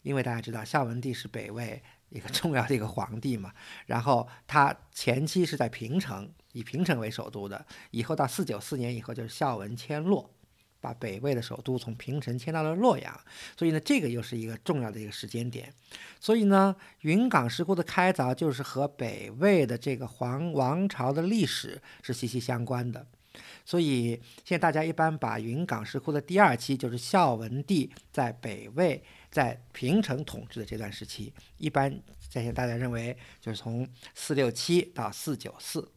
[0.03, 3.53] 因为大家知道孝文帝是北魏一个 重要的一个皇帝嘛，
[3.87, 10.33] 然后他前期是在平城，以平城为首都的，以后到四九四年以后就是孝文迁洛。
[10.87, 13.19] 把北魏的首都从平城迁到了洛阳，
[13.57, 15.73] 所以呢，这个又是一个重要的一个时间点。
[16.17, 23.05] 所以呢，云冈石窟的开凿就是和北魏的这个皇王朝的历史是息息相关的。
[23.65, 31.91] 所以现在大家一般把云冈石窟的第二期，就是孝文帝在北魏在平城统治的这段时期，一般
[32.29, 35.91] 现在大家认为就是从四六七到四九四。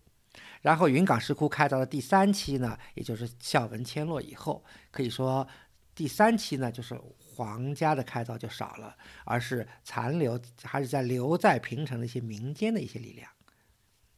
[0.60, 5.46] 然后云冈石窟开凿的第三期呢，也就是孝文迁落以后，可以说
[5.94, 8.94] 第三期呢，就是皇家的开凿就少了，
[9.24, 13.30] 而是残留还是在留在平城的一些民间的一些力量，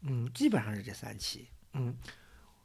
[0.02, 1.48] 嗯基本上是这三期。
[1.74, 1.96] 嗯，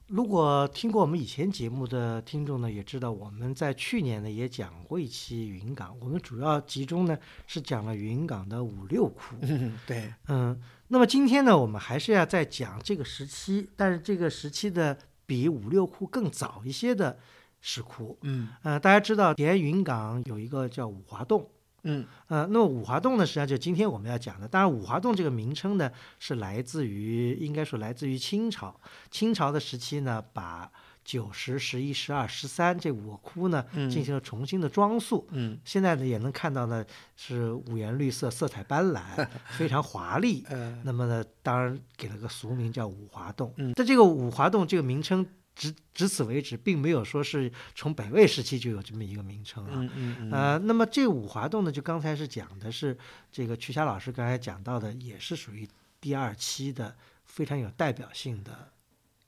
[0.07, 9.35] 如果听过我们以前节目的听众呢，也知道我们在去年呢也讲过一期云冈，我们主要集中呢是讲了云冈的五六窟。
[9.41, 10.59] 嗯，对，嗯，
[10.89, 17.19] 那么今天呢，我们还是要再讲这个时期，但是这个时期的比五六窟更早一些的
[17.59, 18.17] 石窟。
[18.21, 21.49] 嗯呃，大家知道连云港有一个叫五华洞，
[21.83, 24.47] 嗯呃，那么五华洞呢，实际上就今天我们要讲的。
[24.47, 28.79] 当然，五华洞这个名称呢，是来自于应该说来自于清朝。
[29.11, 30.71] 清朝的时期呢，把
[31.07, 35.25] 九十、十一、十二、十三这五个窟呢，嗯进行了重新的装塑。
[35.31, 39.25] 嗯现在呢，也能看到呢，是五颜六色、色彩斑斓，
[39.57, 40.43] 非常华丽。
[40.49, 43.53] 嗯那么呢，当然给了个俗名叫五华洞。
[43.55, 49.71] 嗯但这个五华洞这个名称，直至此为止，并没有说是从北魏时期就有这么一个名称啊。
[49.75, 52.97] 嗯嗯嗯呃，那么这五华洞呢，就刚才是讲的是
[53.31, 55.65] 这个曲霞老师刚才讲到的，也是属于
[56.01, 56.93] 第二期的
[57.23, 58.73] 非常有代表性的。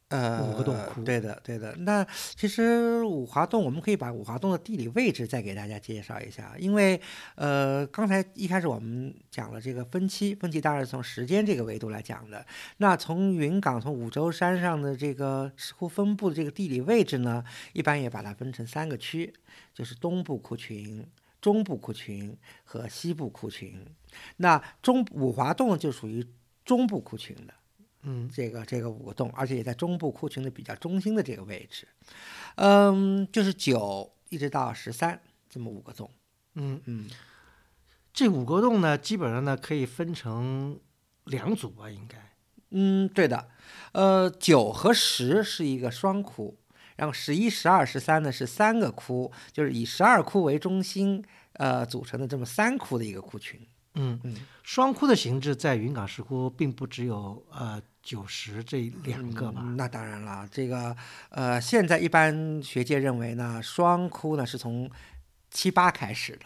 [0.10, 1.76] 呃，五个洞窟对的，对的。
[1.78, 7.00] 那其实五华洞，我们可以把五华洞的地理位置再给大家介绍一下，因为
[7.36, 12.46] 呃，刚才一开始我们讲了这个分期，分期当然是从时间这个维度来讲的。
[12.78, 17.44] 那从云冈、从五洲山上的这个石窟分布的这个地理位置呢，
[17.74, 19.34] 一般也把它分成三个区，
[19.74, 21.06] 就是东部窟群。
[21.42, 23.74] 中部窟群和西部窟群，
[24.36, 26.28] 那中五华洞就属于
[26.66, 27.54] 中部窟群的，
[28.04, 31.88] 嗯这个这个五个洞，而且也在中部窟群的比较中心的这个位置。
[32.56, 36.10] 嗯，就是九一直到十三这么五个洞。
[36.56, 37.10] 嗯，嗯，
[38.14, 40.80] 这五个洞呢，基本上呢可以分成
[41.26, 42.18] 两组吧，应该。
[42.72, 43.50] 嗯，对的，
[43.94, 46.58] 呃，九和十是一个双窟，
[46.98, 53.60] 然后十一、十二、十三呢是三个窟，就是以十二窟为中心，呃，组成的这么三窟的一个窟群。
[54.00, 59.62] 嗯嗯，双窟的形制在云冈石窟并不只有呃九十这两个吧？
[59.64, 60.96] 嗯那当然了，这个
[61.30, 64.90] 呃，现在一般学界认为呢，双窟呢是从
[65.52, 66.46] 七八开始的。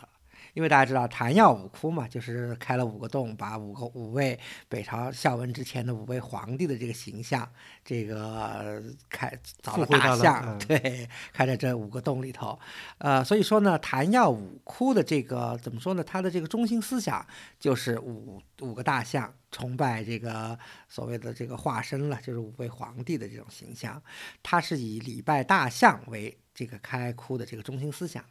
[0.53, 4.39] 因为大家知道昙曜五窟嘛，就是开了五个洞，把五个五位
[4.69, 7.51] 北朝孝文之前的五位皇帝的这个形象，
[7.83, 12.57] 这个开凿了大象，嗯对，开在这五个洞里头。
[12.99, 16.03] 呃，所以说呢，昙曜五窟的这个怎么说呢？
[16.03, 17.25] 它的这个中心思想
[17.59, 24.01] 就是五五个大象，崇拜这个所谓的这个化身了，就是五位皇帝的这种形象。
[24.43, 28.23] 它是以礼拜大象为这个开窟的这个中心思想。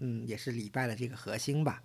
[0.00, 1.82] 嗯，也是礼拜的这个核心吧。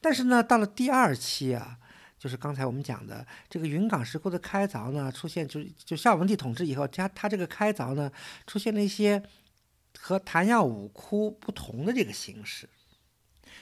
[0.00, 1.78] 但是呢，到了第二期啊，
[2.18, 8.10] 就是刚才我们讲的这个云冈石窟的开凿呢，出现就就孝文帝统治以后，它它这个开凿呢，
[8.46, 9.22] 出现了一些
[9.98, 12.68] 和昙曜五窟不同的这个形式。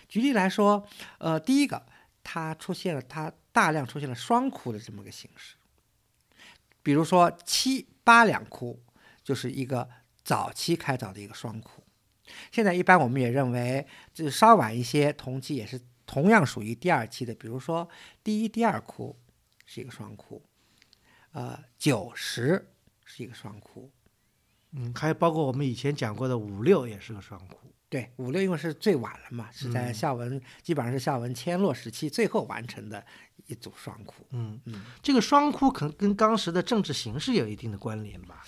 [0.08, 0.86] 举例来说，
[1.18, 1.86] 呃，第一个，
[2.22, 5.56] 它出现了它大量出现了双窟的这么个形式，
[6.82, 8.82] 比如说七八两窟
[9.22, 9.88] 就是一个
[10.22, 11.79] 早期开凿的一个双窟。
[12.50, 17.88] 现在一般我们也认为，就是稍晚一些，同期也是同样属于第二期的，比如说
[18.22, 19.16] 第一、第二窟
[19.64, 20.42] 是一个双窟，
[21.32, 22.72] 呃，九十
[23.04, 23.90] 是一个双窟，
[24.72, 27.56] 嗯，还有包括我们以前讲过的五六也是个双窟。
[27.88, 33.04] 对，五六因为是最晚了嘛，是在嗯孝文、基本上是孝文迁落时期最后完成的
[33.46, 34.24] 一组双窟。
[34.30, 38.44] 嗯嗯，这个双窟可能跟当时的政治形势有一定的关联吧？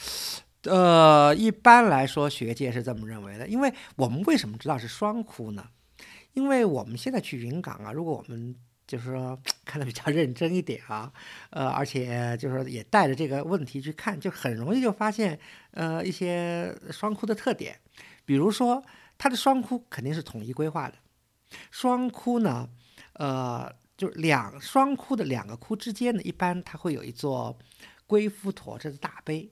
[0.64, 3.48] 呃，一般来说，学界是这么认为的。
[3.48, 5.68] 因为我们为什么知道是双窟呢？
[6.34, 8.54] 因为我们现在去云冈啊，如果我们
[8.86, 11.12] 就是说 看的比较认真一点啊，
[11.50, 15.38] 呃，而且就是说也带着这个问题去看，就很容易就发现
[15.72, 17.80] 呃一些双窟的特点。
[18.24, 18.82] 比如说，
[19.18, 20.94] 它的双窟肯定是统一规划的。
[21.70, 22.68] 双窟呢，
[23.14, 27.58] 呃，就是两双窟的两个窟之间呢，一般它会有一座
[28.06, 29.50] 龟夫驮着的大碑。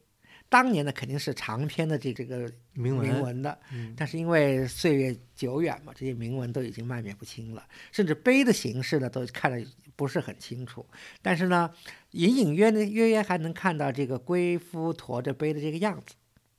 [0.50, 10.84] 当年呢，肯定是长篇的这这个铭文，铭文的，嗯但是因为岁月久远嘛，这些铭文都已经漫灭不清了，甚至碑的形式呢都看得不是很清楚。
[11.22, 11.72] 但是呢，
[12.10, 16.16] 隐隐约呢约约还能看到这个龟夫驮着碑的这个样子，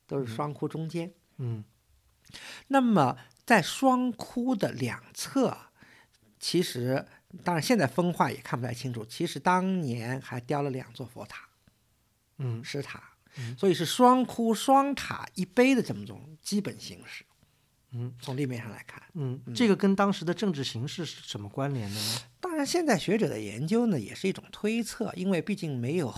[0.07, 1.11] 都是双窟中间。
[1.37, 1.63] 嗯
[2.69, 5.57] 那么在双窟的两侧，
[6.39, 7.05] 其实
[7.43, 11.49] 当然现在风化也看不太清楚，其实当年还雕了两座佛塔。
[12.37, 17.25] 嗯石塔嗯，所以是双窟双塔一碑的这么种基本形式。
[17.93, 22.19] 嗯，从立面上来看，嗯，这个跟当时的政治形势是什么关联的呢？
[22.39, 26.13] 当然现在学者的研究呢也是一种推测，因为毕竟没有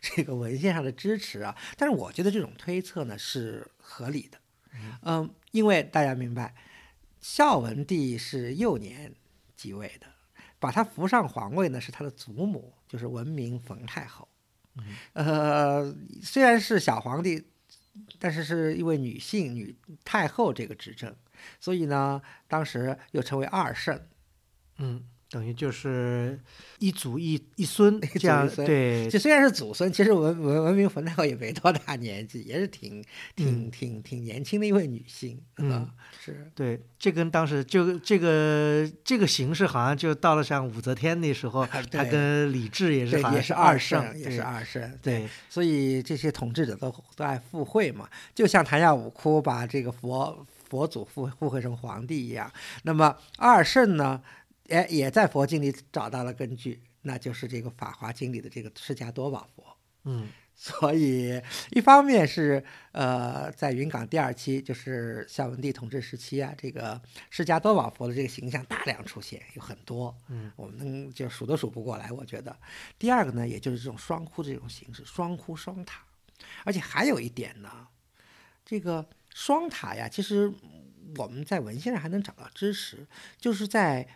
[0.00, 1.54] 这个文献上的支持啊。
[1.76, 4.38] 但是我觉得这种推测呢是合理的。
[5.02, 6.54] 嗯，因为大家明白，
[7.20, 9.14] 孝文帝是幼年
[9.54, 10.06] 即位的，
[10.58, 14.26] 把他扶上皇位呢是他的祖母，就是文明冯太后。
[15.12, 17.46] 呃，虽然是小皇帝，
[18.18, 21.14] 但是是一位女性女太后这个执政，
[21.60, 24.00] 所以呢，当时又称为二圣。
[24.78, 26.40] 嗯，等于就是
[26.78, 33.04] 一祖一一孙这样一孙对这虽然是祖孙，其实文文文明冯太后也没多大年纪，也是挺
[33.36, 35.38] 挺挺挺年轻的一位女性。
[35.58, 35.90] 嗯啊，
[36.24, 44.90] 是对，这跟当时就这个这个形式好像就到了像武则天那时候，她跟李治也是也是二圣，也是二圣。
[45.02, 52.50] 对，所以这些统治者都都爱附会嘛，就像昙曜五窟把这个佛佛祖附附会成皇帝一样。
[52.84, 54.22] 那么二圣呢，
[54.68, 59.64] 哎，也在佛经里找到了根据，那就是这个《法华经》里的这个释迦多宝佛。
[60.04, 60.28] 嗯
[60.60, 67.00] 所以，一方面是呃，在云冈第二期，就是孝文帝统治时期啊，这个
[67.30, 72.10] 释迦多宝佛的这个形象大量出现，有很多，嗯，我们能就数都数不过来。
[72.10, 72.58] 我觉得，
[72.98, 76.02] 第二个呢，也就是这种双窟这种形式，双窟双塔，
[76.64, 77.86] 而且还有一点呢，
[78.64, 80.52] 这个双塔呀，其实
[81.18, 83.06] 我们在文献上还能找到支持，
[83.38, 84.08] 就是在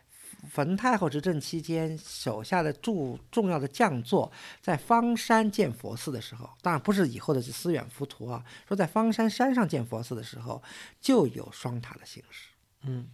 [0.50, 10.62] 冯太后执政期间，手下的重重要的将座在方山建佛寺的时候，当然不是以后的思远浮屠啊，说在方山山上建佛寺的时候，
[11.00, 12.48] 就有双塔的形式。
[12.82, 13.08] 嗯，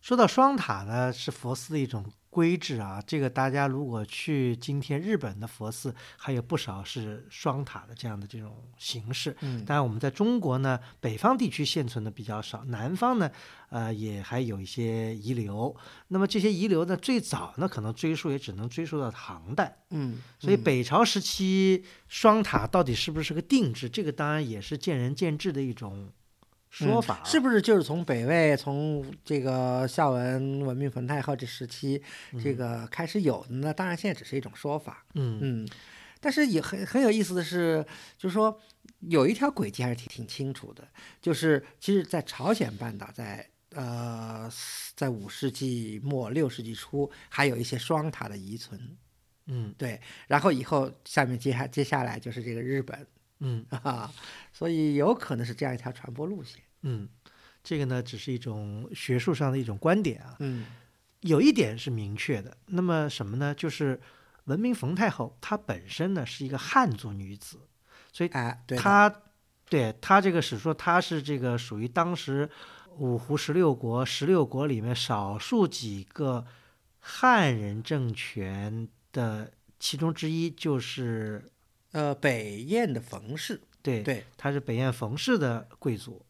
[0.00, 9.36] 说到双塔呢，是佛寺的一种规制啊，这个大家如果去今天日本的佛寺，还有不少是双塔的这样的这种形式。
[9.42, 13.30] 嗯当然，我们在中国呢，北方地区现存的比较少，南方呢，
[13.68, 15.76] 呃，也还有一些遗留。
[16.08, 19.76] 那么这些遗留呢，最早呢，可能追溯也只能追溯到唐代。
[19.90, 26.10] 嗯，所以嗯北朝时期双塔到底是不是个定制，这个当然也是见仁见智的一种
[26.72, 32.02] 说嗯法、啊是不是就是从北魏从这个孝文文明冯太后这时期
[32.42, 33.72] 这个开始有的呢？
[33.72, 35.68] 当然现在只是一种说法，嗯嗯，
[36.20, 37.84] 但是也很很有意思的是，
[38.16, 38.58] 就是说
[39.00, 40.88] 有一条轨迹还是挺挺清楚的，
[41.20, 43.46] 就是其实，在朝鲜半岛在。
[43.74, 44.50] 呃，
[44.94, 48.78] 在五世纪末六世纪初，还有一些双塔的遗存，
[49.46, 49.98] 嗯对，
[50.28, 53.06] 然后以后下面接下接下来就是这个日本
[53.42, 54.10] 嗯 啊，
[54.52, 56.62] 所以有可能是这样一条传播路线。
[56.82, 57.08] 嗯，
[57.62, 60.36] 这个呢只是一种学术上的一种观点啊。
[60.40, 60.66] 嗯
[61.20, 63.54] 有一点是明确的，那么什么呢？
[63.54, 64.00] 就是
[64.46, 67.60] 文明冯太后她本身呢是一个汉族女子，
[68.12, 69.22] 所以她
[69.68, 72.50] 对她这个史说她是这个属于当时
[72.98, 76.44] 五胡十六国十六国里面少数几个
[76.98, 81.48] 汉人政权的其中之一，就是
[81.92, 86.24] 呃，北燕的冯氏，对对，他是北燕冯氏的贵族。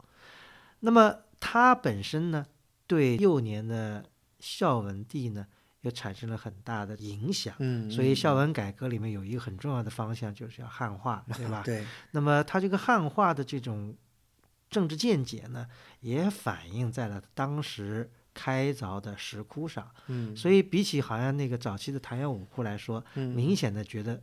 [0.81, 2.47] 那么他本身呢，
[2.87, 4.05] 对幼年的
[4.41, 5.47] 孝文帝呢，
[5.83, 7.55] 又产生了很大的影响。
[7.61, 11.63] 嗯，所以嗯孝文改革里面有一个很重要的方向，就是要汉化，对吧？
[11.67, 13.97] 对，那么他这个汉化的这种
[14.69, 15.69] 政治见解呢，
[16.01, 19.89] 也反映在了当时开凿的石窟上。
[20.09, 24.21] 嗯，所以比起好像那个早期的唐阳五窟来说，嗯明显的觉得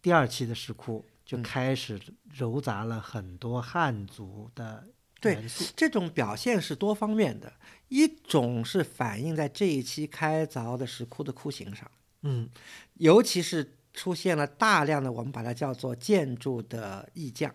[0.00, 1.42] 第二期的石窟就嗯。
[1.42, 2.00] 开始
[2.34, 4.86] 糅杂了很多汉族的
[5.20, 5.64] 对元素。
[5.76, 7.52] 这种表现是多方面的，
[7.88, 11.90] 一种是反映在这一期开凿的石窟的窟形上，
[12.22, 12.48] 嗯。
[12.94, 17.54] 尤其是出现了大量的我们把它叫做建筑的意匠，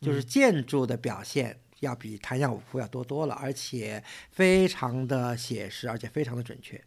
[0.00, 6.82] 就是建筑的表现要比谭阳五窟要多多了，而且非常的写实，而且非常的准确。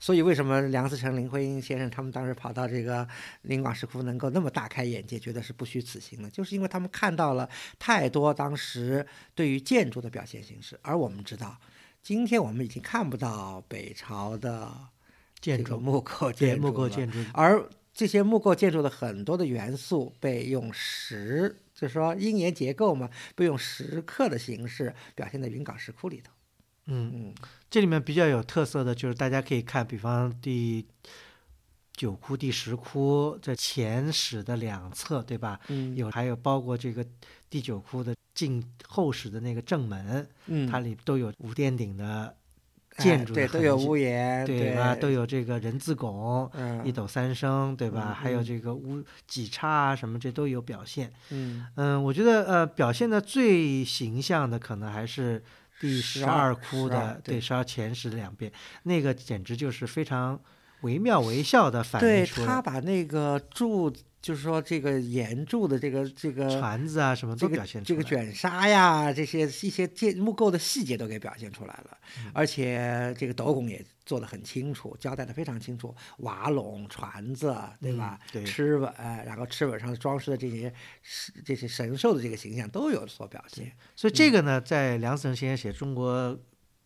[0.00, 3.06] 所以为什么梁思成、林徽因先生他们当时跑到这个
[3.42, 6.30] 临广石窟能够那么大开眼界，觉得是不虚此行呢？
[6.30, 11.58] 就是因为他们看到了太多当时对于建筑的表现形式，而我们知道，
[12.02, 14.72] 今天我们已经看不到北朝的
[15.40, 26.32] 建筑木构建筑了构建筑，而这些木构建筑的很多的元素被用石，就是说阴岩结构嘛，被用石刻的形式表现在云冈石窟里头。
[26.88, 27.34] 嗯，嗯
[27.70, 30.84] 这里面比较有特色的就是大家可以看，比方第
[31.92, 35.58] 九窟、第十窟这前室的两侧，对吧？
[35.68, 37.04] 嗯有还有包括这个
[37.50, 42.34] 第九窟的进后室的那个正门，嗯，它里都有无殿顶的
[42.94, 44.94] 哎建筑的对都有屋檐，对吧？
[44.94, 48.16] 都有这个人字拱、嗯一斗三升，对嗯吧？
[48.18, 51.12] 还有嗯这个屋几叉啊什么，这都有表现。
[51.30, 55.42] 嗯嗯，我觉得呃，表现的最形象的可能还是
[55.80, 58.50] 第十二窟12的对十二前十两遍，
[58.82, 60.40] 那个简直就是非常
[60.82, 67.96] 惟妙惟肖的反映对出了他把那个柱，就是说这个岩柱的这个这个船子啊什么都这个表现出来。
[67.98, 78.18] 这个卷纱呀，这些一些建木构的细节都给表现出来了，嗯而且这个斗拱也做得很清楚，交代的非常清楚，瓦垄、船子，对吧？
[78.22, 78.92] 嗯对螭吻，
[79.24, 80.72] 然后螭吻上装饰的这些
[81.44, 83.72] 这些神兽的这个形象都有所表现。
[83.94, 86.38] 所以这个呢，在梁思成先生写中国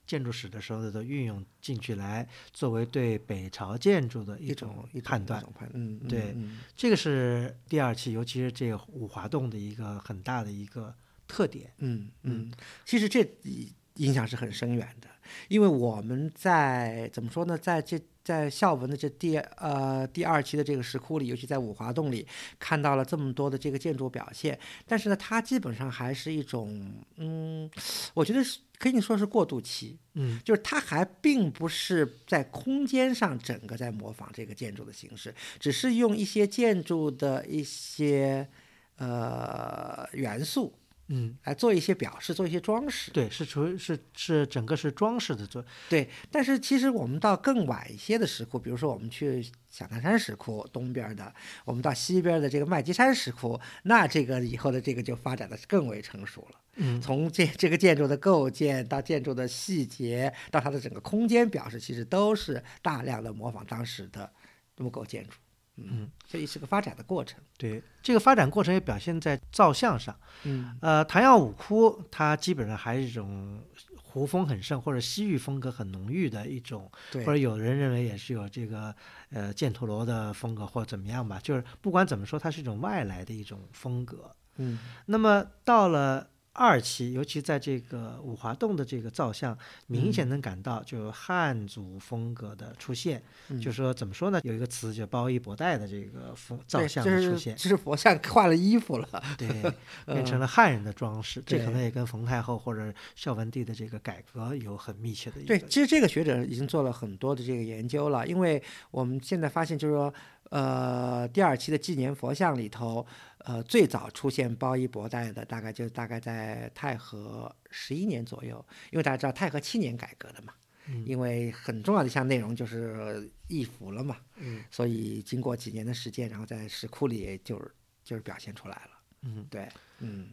[0.06, 5.42] 建筑史的时候呢，都运用进去来作为对北朝建筑的一种判断。
[5.72, 6.58] 嗯，嗯对嗯。
[6.76, 10.94] 这个是第二期，尤其是这个五华洞的一个很大的一个
[11.26, 11.72] 特点。
[11.78, 12.52] 嗯嗯，
[12.84, 15.08] 其实这影影响是很深远的，
[15.48, 22.26] 因为我们在怎么说呢，在这在孝文的这第呃第二期的这个石窟里，尤其在五华洞里，
[22.58, 27.70] 看到了这么多的这个建筑表现，但是呢，它基本上还是一种嗯，
[28.14, 38.48] 我觉得是可以说是过渡期，嗯就是它还并不是在空间上整个在模仿这个建筑的形式，只是用一些建筑的一些
[38.96, 40.72] 呃元素。
[41.08, 43.10] 嗯，来做一些表示，做一些装饰。
[43.10, 45.64] 对，是属于是是整个是装饰的做。
[45.90, 51.34] 对，但是其实我们到更晚一些的石窟，比如说我们去响堂山石窟东边的，
[51.64, 56.58] 我们到西边的这个麦积山石窟，那这个以后的这个就发展的更为成熟了。
[56.76, 64.32] 嗯从这这个建筑的构建到建筑的细节，到它的整个空间表示，其实都是大量的模仿当时的
[64.78, 65.32] 木构建筑。
[65.76, 67.40] 嗯，所以是个发展的过程。
[67.56, 70.14] 对，这个发展过程也表现在造像上。
[70.44, 73.62] 嗯呃，唐耀五窟它基本上还是一种
[73.96, 78.94] 胡风很盛或者西域风格很浓郁的一种，或者有人认为也是有这个
[79.30, 84.34] 呃犍陀罗的风格或者怎么样吧，就是不管怎么说，它是一种外来的一种风格。
[84.56, 93.22] 嗯那么到了二期，尤其在这个五华洞的这个造像，明显能感到就汉族风格的出现。
[93.48, 94.40] 嗯就说怎么说呢？
[94.44, 99.48] 有一个词叫包衣博带的这个风造像的出现，就是佛像换了衣服了，对，
[100.06, 101.42] 变嗯成了汉人的装饰。
[101.46, 110.12] 这可能也跟冯太后或者孝文帝的这个改革有很密切的一对，其实这个学者已经做了很多的这个研究了，因为我们现在发现，就是说，
[110.50, 113.06] 呃，第二期的纪年佛像里头，
[113.44, 120.52] 呃，最早出现包衣博带的，大概就大概在太和十一年左右，因为大家知道太和七年改革的嘛，
[120.88, 127.74] 嗯因为很重要的一项内容就是易服了嘛，嗯所以经过几年的时间，然后在石窟里就是
[128.04, 128.90] 就是表现出来了，
[129.22, 129.46] 嗯。
[129.50, 129.68] 对，
[129.98, 130.30] 嗯。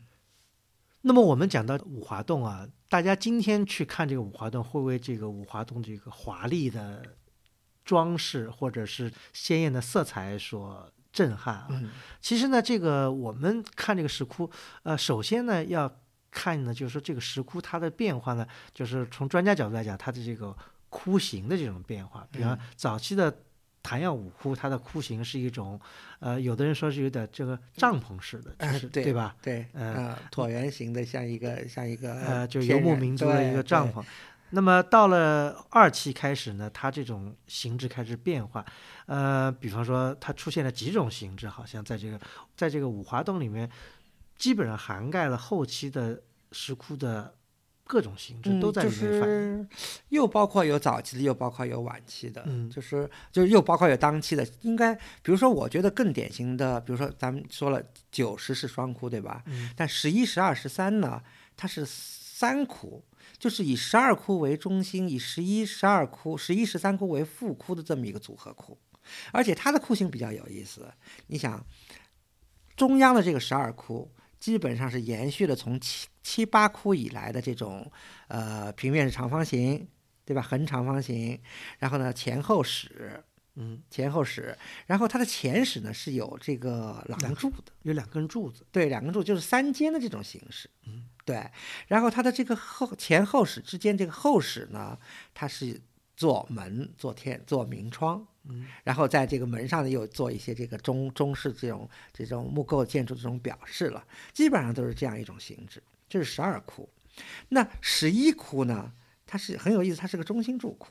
[1.01, 7.01] 那么我们讲到五华洞啊，大家今天去看这个五华洞，会为这个五华洞这个华丽的
[7.85, 11.67] 装饰或者是鲜艳的色彩所震撼啊。
[11.71, 11.89] 嗯
[12.21, 14.49] 其实呢，这个我们看这个石窟，
[14.83, 15.89] 呃，首先呢要
[16.29, 20.55] 看呢，就是说这个石窟它的变化呢，就是从专家角度来讲，它的这个
[20.89, 22.27] 窟形的这种变化。
[22.31, 23.33] 比方嗯早期的
[23.81, 25.79] 昙曜五窟，它的窟形是一种，
[26.19, 29.35] 呃，有的人说是有点这个帐篷式的，就哎是、对吧？
[29.41, 34.03] 对，嗯呃，椭圆形的，像一个像一个呃，就游牧民族的一个帐篷。
[34.51, 38.65] 那么到了二期开始呢，它这种形制开始变化，
[39.05, 42.19] 呃，比方说它出现了几种形制，好像在这个
[42.55, 43.69] 在这个五华洞里面，
[44.37, 46.21] 基本上涵盖了后期的
[46.51, 47.35] 石窟的
[47.83, 49.69] 各种形制，都在里面反映。
[49.75, 54.47] 是又包括有早期的，又包括有晚期的，嗯就是就是又包括有当期的。
[54.61, 57.81] 应该比如说，我觉得更典型的，比如说咱们说了
[58.11, 59.43] 九十是双窟，对吧？
[59.45, 61.21] 嗯但十一、十二、十三呢，
[61.57, 63.03] 它是三窟，
[63.39, 68.77] 就是以十二窟为中心，以十一、十二窟、十一、十三窟为副窟的这么一个组合窟，
[69.31, 70.91] 而且它的窟形比较有意思。
[71.27, 71.65] 你想，
[72.75, 77.89] 中央的这个十二窟基本上是延续了从七七八窟以来的这种
[78.27, 79.87] 呃平面是长方形，
[80.25, 80.41] 对吧？
[80.41, 81.39] 横长方形，
[81.79, 83.23] 然后呢前后室。
[83.61, 88.65] 嗯，前后室，然后它的前室呢是有这个廊柱的，有两根柱子。
[88.71, 91.51] 对，两根柱就是三间的这种形式，嗯，对。
[91.87, 94.97] 然后它的这个后前后室之间这个后室呢，
[95.35, 95.79] 它是
[96.17, 104.03] 做门、做天、做明窗，嗯，然后在这个门上呢又做一些这个中中式这种这种木构建筑这种表示了，
[104.33, 105.83] 基本上都是这样一种形制。
[106.09, 106.89] 这是十二窟，
[107.49, 108.91] 那十一窟呢，
[109.27, 110.89] 它是很有意思，它是个中心柱窟，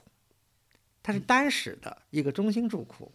[1.03, 3.11] 它是单室的一个中心柱窟。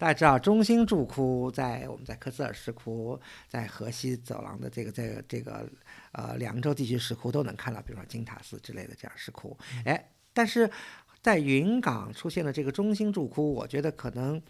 [0.00, 3.20] 大家知道，中心柱窟在我们在科斯尔石窟，
[3.50, 5.68] 在河西走廊的这个这个这个
[6.12, 9.54] 呃凉州地区石窟都能看到，比如说金塔寺之类的这样石窟。
[9.84, 10.70] 哎，但是
[11.20, 14.40] 在云冈出现了这个中心柱窟，我觉得可能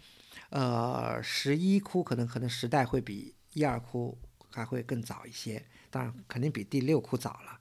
[0.51, 4.17] 呃十一窟可能可能时代会比一二窟
[4.53, 7.59] 还会更早一些，当然肯定比第六窟早了。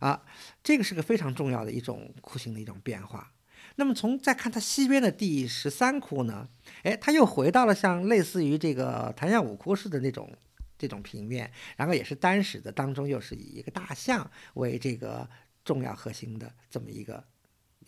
[0.00, 0.20] 啊，
[0.64, 3.32] 这个是个非常重要的一种窟形的一种变化。
[3.78, 6.48] 那么从再看它西边的第十三窟呢，
[6.82, 10.28] 哎，它又回到了像类似于这个昙曜五窟似的那种
[10.76, 15.28] 这种平面，然后也是单室的，当中又是以一个大象为这个
[15.64, 17.22] 重要核心的这么一个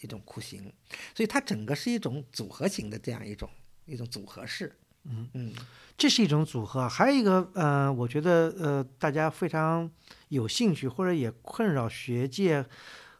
[0.01, 0.72] 一种窟形，
[1.12, 3.51] 所以它整个是一种组合型的这样一种
[3.84, 4.72] 一种组合式。
[5.05, 5.53] 嗯嗯
[5.99, 9.91] 这是一种组合，还有一个呃，我觉得呃，大家非常
[10.28, 12.64] 有兴趣或者也困扰学界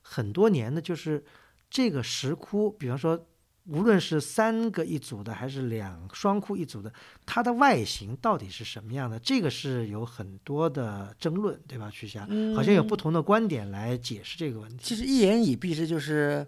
[0.03, 1.25] 很多年的，就是
[1.71, 3.27] 这个石窟，比方说，
[3.67, 6.93] 无论是三个一组的，还是两双窟一组的，
[7.25, 9.17] 它的外形到底是什么样的？
[9.21, 11.89] 这个是有很多的争论，对吧？
[11.89, 14.79] 曲霞，好像有不同的观点来解释这个问题。
[14.83, 16.45] 其实一言以蔽之，就是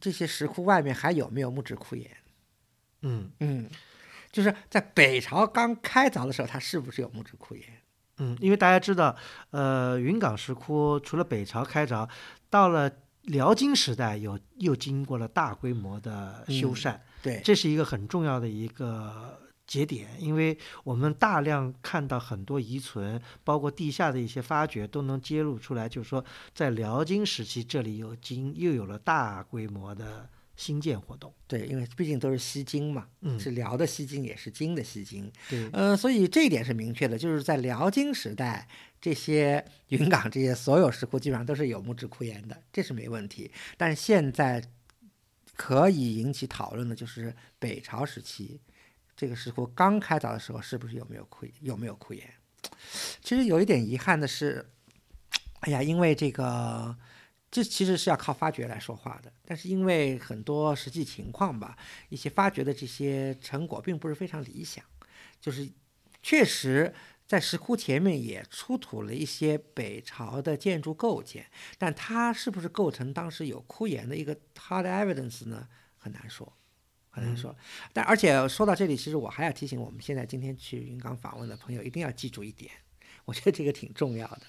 [0.00, 2.10] 这些石窟外面还有没有木质窟檐？
[3.02, 3.68] 嗯嗯，
[4.32, 7.64] 就是在北朝刚开凿的时候，它是不是有木质窟檐？
[8.18, 9.14] 嗯，因为大家知道，
[9.50, 12.08] 呃，云冈石窟除了北朝开凿，
[12.50, 12.90] 到了
[13.28, 26.24] 辽金时代有又经过了大规模的修嗯缮，对，这是一个很重要的一个节点，因为我们大量看到很多遗存，包括地下的一些发掘，都能揭露出来，就是说
[26.54, 31.32] 在辽金时期这里有经又有了大规模的新建活动。
[31.46, 35.30] 对，因为毕竟都是西京嘛，嗯是辽的西京，也是金的西京。
[35.50, 38.66] 对，呃，所以这一点是明确的，就是在辽金时代，
[39.00, 43.50] 这些 云冈这些所有石窟基本上都是有木质窟檐的，这是没问题。
[43.76, 44.62] 但是现在
[45.56, 48.60] 可以引起讨论的就是北朝时期
[49.16, 52.22] 这个石窟刚开凿的时候，是不是有没有窟有没有窟檐？
[53.22, 54.68] 其实有一点遗憾的是，
[55.60, 56.96] 哎呀，因为这个
[57.50, 61.76] 这其实是要靠发掘来说话的，但是因为很多实际情况吧，
[62.08, 64.84] 一些发掘的这些成果并不是非常理想，
[65.40, 65.68] 就是
[66.22, 66.92] 确实
[67.28, 71.44] 在石窟前面也出土了一些北朝的建筑构件，
[71.76, 75.68] 但它是不是构成当时有窟岩的一个 hard evidence 呢？
[75.98, 76.50] 很难说，
[77.10, 77.54] 很难说。
[77.92, 82.72] 但而且说到这里，其实我还要提醒我们现在今天去云冈访问的朋友，一定要记住一点，
[83.26, 84.42] 我觉得这个挺重要的。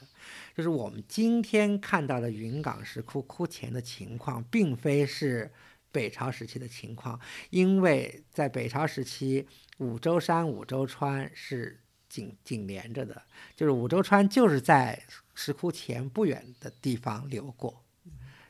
[0.56, 5.52] 就是我们今天看到的云冈石窟窟前的情况，并非是
[5.92, 7.20] 北朝时期的情况，
[7.50, 9.46] 因为在北朝时期，
[9.80, 13.22] 五洲山、五洲川是紧紧连着的，
[13.56, 15.02] 就是五洲川就是在
[15.36, 17.82] 石窟前不远的地方流过。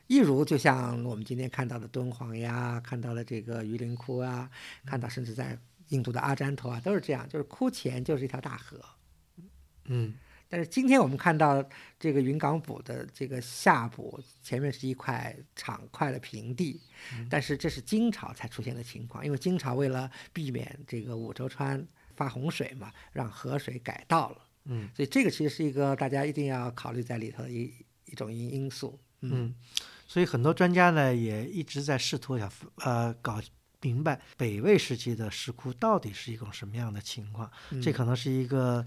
[0.06, 4.50] 一如就像我们今天看到的敦煌呀，看到了这个榆林窟啊，
[4.84, 5.56] 看到甚至在
[5.90, 8.80] 印度的阿占陀啊，都是这样，就是窟前就是一条大河。
[9.84, 10.14] 嗯
[10.48, 11.64] 但是今天我们看到
[11.96, 16.80] 这个云冈堡的这个下部前面是一块敞快的平地，
[17.28, 21.86] 但是这是金朝才出现的情况，因为金朝为了避免这个五洲川
[22.20, 24.90] 发洪水嘛，让河水改道了，嗯。
[24.94, 27.72] 所以这个其实是一个大家一定要考虑在里头的一
[28.04, 29.00] 一种因因素。
[29.22, 29.54] 嗯，
[30.06, 32.50] 所以很多专家呢也一直在试图想
[32.84, 33.40] 呃搞
[33.80, 37.50] 明白北魏时期的石窟到底是一种什么样的情况，
[37.82, 38.86] 这嗯可能是一个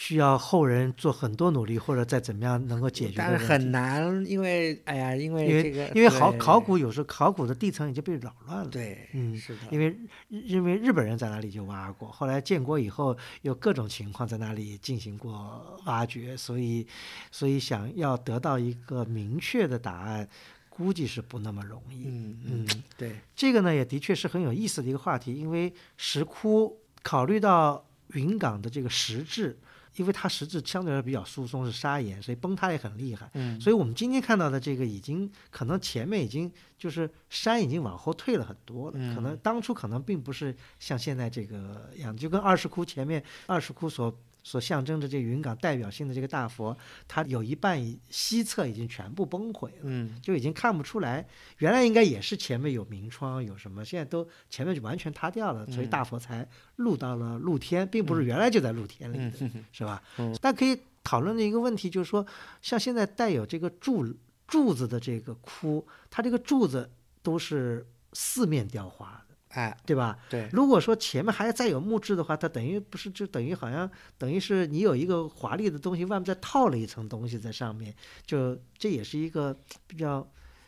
[0.00, 3.44] 需要后人做很多努力，或者再怎么样能够解决但是。
[3.44, 8.70] 很难，因为哎呀，因为因为这个因为考考古有时候考古的地层已经被扰乱了。
[8.70, 9.94] 对，嗯是的，因为
[10.30, 16.86] 因为日本人在那里就挖过，后来建国以后有各种情况在那里进行过挖掘，所以
[17.30, 20.26] 所以想要得到一个明确的答案，
[20.70, 22.04] 估计是不那么容易。
[22.06, 27.84] 嗯嗯嗯，对，这个呢也的确是很有意思的一个话题，因为石窟考虑到
[28.14, 29.58] 云冈的这个石质，
[30.00, 33.30] 因为它实质相对来说比较疏松，是砂岩，所以崩塌也很厉害。
[33.34, 44.10] 嗯，所以我们今天看到的这个已经可能前面已经就是山已经往后退了很多了，可能嗯当初可能并不是像现在这个样子，就跟二十窟前面二十窟所
[44.50, 46.76] 所象征着这云冈代表性的这个大佛，
[47.06, 49.82] 它有一半西侧已经全部崩毁了。
[49.84, 51.24] 嗯就已经看不出来，
[51.58, 56.44] 原来应该也是前面有明窗有什么，现在都前面就完全塌掉了，所以嗯大佛才
[56.76, 60.36] 露到了露天，并不是原来就在露天里的，是吧嗯？
[60.40, 62.26] 但可以讨论的一个问题就是说，
[62.60, 64.04] 像现在带有这个柱
[64.48, 66.90] 柱子的这个窟，它这个柱子
[67.22, 70.16] 都是四面雕花的，哎，对吧？
[70.30, 77.92] 对，如果说前面还要再有木质的话，它等于不是就等于好像等于是你有一个华丽的东西，外面再套了一层东西在上面，
[78.24, 79.56] 就这也是一个
[79.88, 80.24] 比较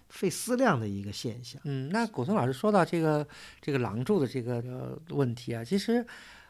[0.09, 1.63] 费思量的一个现象。
[1.65, 3.25] 嗯，那古松老师说到这个
[3.61, 6.05] 这个廊柱的这个呃问题啊，其实，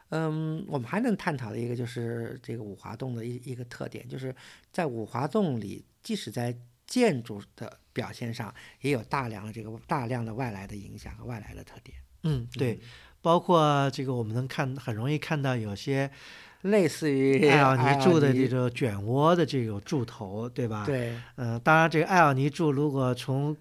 [0.09, 4.35] 嗯，我们还能探讨的一个就是这个五华洞的一一个特点，就是
[4.71, 6.57] 在五华洞里，即使在
[6.87, 11.95] 建筑的表现上，也有大量的这个大量的外来的影响和外来的特点。
[12.23, 12.79] 嗯，对，
[13.21, 16.09] 包括这个我们能看很容易看到有些
[16.63, 20.85] 类似于艾奥尼柱的这种卷涡的这种柱头，对吧？。
[20.85, 23.55] 对，嗯、当然这个艾奥尼柱如果从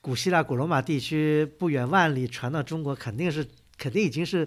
[0.00, 3.46] 古希腊、古罗马地区不远万里传到中国，肯定是
[3.78, 4.46] 肯定已经是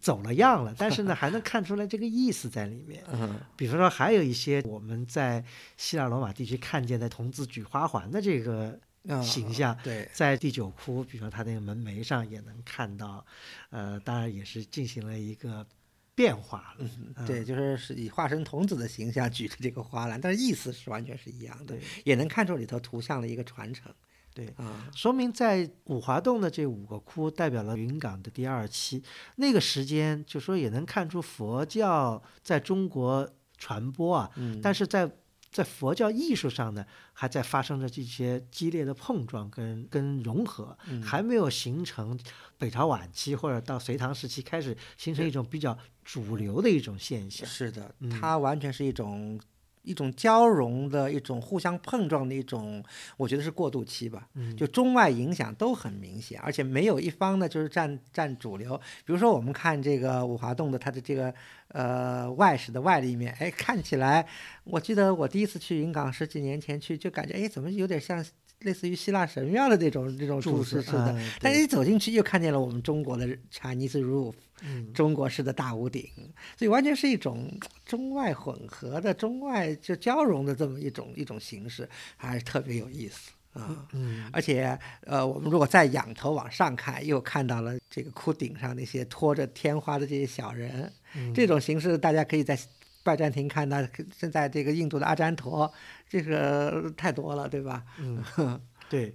[0.00, 0.74] 走了样了。
[0.76, 3.02] 但是呢， 还能看出来这个意思在里面。
[3.12, 5.44] 嗯比方说，还有一些我们在
[5.76, 8.80] 希腊罗马地区看见的童子举花环的这个嗯
[9.22, 13.24] 形象，对，在第九窟，比如说它那个门楣上也能看到，
[13.70, 15.66] 呃，当然也是进行了一个
[16.14, 16.88] 变化了。
[17.16, 23.92] 嗯对，就是是以化身童子的形象举着这个花篮，但是意思是完全是一样的，也能看出里头图像的一个传承。
[24.32, 29.00] 对，啊，说明在五华洞的这五个窟代表了云冈的第二期，
[29.36, 35.08] 那个时间就说也能看出佛教在中国传播啊，嗯，但是在
[35.54, 41.00] 在佛教艺术上呢，还在发生着这些激烈的碰撞跟跟融合，嗯。
[41.00, 42.18] 还没有形成
[42.58, 47.46] 北朝晚期或者到隋唐时期开始形成一种比较主流的一种现象。
[47.48, 49.40] 是的嗯，它完全是一种
[49.84, 52.82] 一种交融的一种互相碰撞的一种，
[53.16, 54.26] 我觉得是过渡期吧。
[54.34, 58.76] 嗯就中外影响都很明显，而且没有一方呢就是占占主流。
[59.04, 61.32] 比如说我们看这个五华洞的它的这个
[61.68, 64.26] 呃外室的外立面，哎，看起来，
[64.64, 68.24] 我记得我第一次去云冈十几年前去，就感觉哎怎么有点像
[68.60, 71.12] 类似于希腊神庙的这种这种柱式似的。
[71.12, 76.08] 嗯但是一走进去，又看见了我们中国的 Chinese roof，嗯中国式的大屋顶，
[76.56, 77.50] 所以完全是一种
[77.84, 83.86] 中外混合的、中外就交融的这么一种一种形式，还是特别有意思啊。
[83.92, 92.58] 嗯而且，呃，我们如果再仰头往上看，又看到了这个窟顶上那些拖着天花的这些小人，嗯这种形式大家可以在
[93.04, 95.72] 拜占庭看的，现在这个印度的阿占陀，
[96.08, 97.84] 这个太多了，对吧？
[98.00, 98.24] 嗯，
[98.90, 99.14] 对。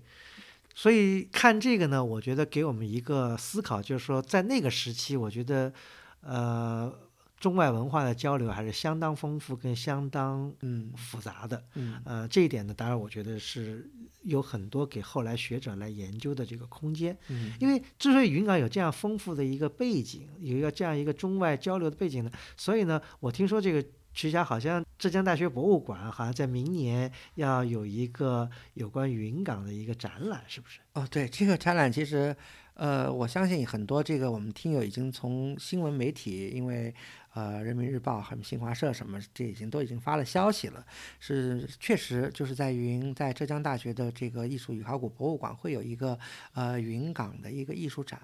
[0.75, 5.73] 所以看这个呢，我觉得给我们一个思考，就是说在那个时期，我觉得，
[6.21, 6.89] 呃，
[7.37, 11.61] 中外文化的交流还是相当丰富跟相当嗯复杂的。
[11.73, 13.89] 嗯呃，这一点呢，当然我觉得是
[14.23, 17.17] 有很多给后来学者来研究的这个空间。
[17.29, 30.79] 嗯因为之所以云冈有这样丰富的一个背景，有一个这样一个中外交流的背景呢，所以呢，我听说这个徐霞好像浙江大学博物馆好像在明年要有一个有关云冈的一个展览，是不是？
[30.93, 32.35] 哦，对，这个展览其实，
[32.73, 36.93] 呃，我相信很多这个我们听友已经从新闻媒体，因为
[37.33, 40.85] 呃，人民日报、还有新华社什么，这已经都已经发了消息了。
[41.19, 46.17] 是确实就是在云，在浙江大学的这个艺术与考古博物馆会有一个
[46.53, 48.19] 呃云冈的一个艺术展。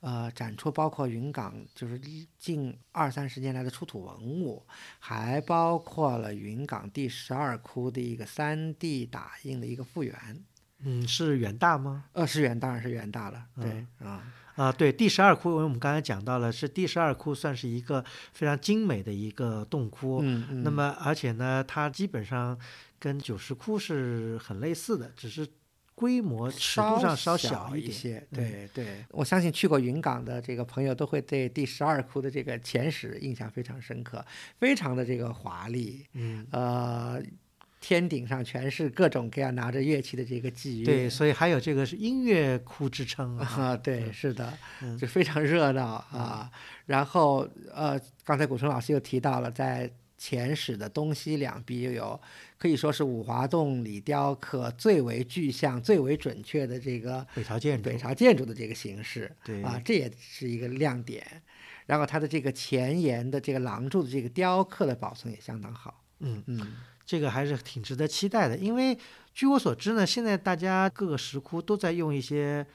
[0.00, 1.98] 呃，展出包括云冈就是
[2.36, 4.66] 近二三十年来的出土文物，
[4.98, 10.44] 还包括了云冈第十二窟的一个三 D 打印的一个复原。
[10.80, 12.06] 嗯，是远大吗？
[12.12, 13.46] 呃，是远，当然是远大了。
[13.54, 14.20] 对啊，
[14.54, 20.20] 啊、对，第十二窟，因为我们刚才讲到了，是第十二窟算是一个非常精美的一个洞窟。
[20.22, 20.62] 嗯嗯。
[20.62, 22.58] 那么，而且呢，它基本上
[22.98, 25.48] 跟九十窟是很类似的，只是
[25.94, 27.92] 规模尺度上稍小一点。
[27.92, 28.18] 些。
[28.30, 34.24] 嗯对对，我相信去过云冈的这个朋友都会对第十二窟的这个前史印象非常深刻，
[34.58, 36.06] 非常的这个华丽。
[36.14, 37.22] 嗯，呃，
[37.82, 40.84] 天顶上全是各种各样拿着乐器的这个祭乐。
[40.86, 43.44] 对，所以还有这个是音乐窟之称啊。
[43.44, 46.48] 啊，对，嗯是的，嗯就非常热闹啊。
[46.86, 52.20] 然后呃，刚才古春老师又提到了，在前史的东西两壁又有
[52.56, 57.90] 可以说是五华洞里雕刻最为具象、最为准确的这个北朝建筑。
[57.90, 61.26] 北朝建筑的这个形式对啊，这也是一个亮点。
[61.86, 66.00] 然后它的这个前沿的这个廊柱的这个雕刻的保存也相当好。
[66.20, 68.98] 嗯，嗯这个还是挺值得期待的，因为
[69.34, 72.66] 据我所知呢，现在大家各个石窟都在用一些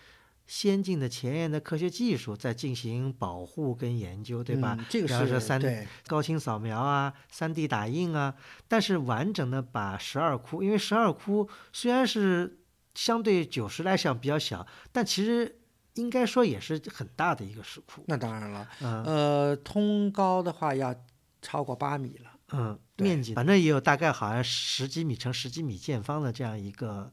[0.45, 4.75] 先进的前沿的科学技术在进行保护跟研究，对吧？
[4.79, 8.33] 嗯这个是三对高清扫描啊、三 D 打印啊，
[8.67, 12.59] 但是完整的把十二窟，因为十二窟虽然是
[12.95, 15.59] 相对九十来讲比较小，但其实
[15.95, 18.03] 应该说也是很大的一个石窟。
[18.07, 20.95] 那当然了，嗯呃，通高的话要
[21.41, 22.31] 超过八米了。
[22.53, 27.11] 嗯，对面积反正也有大概好像十几米乘十几米见方的这样一个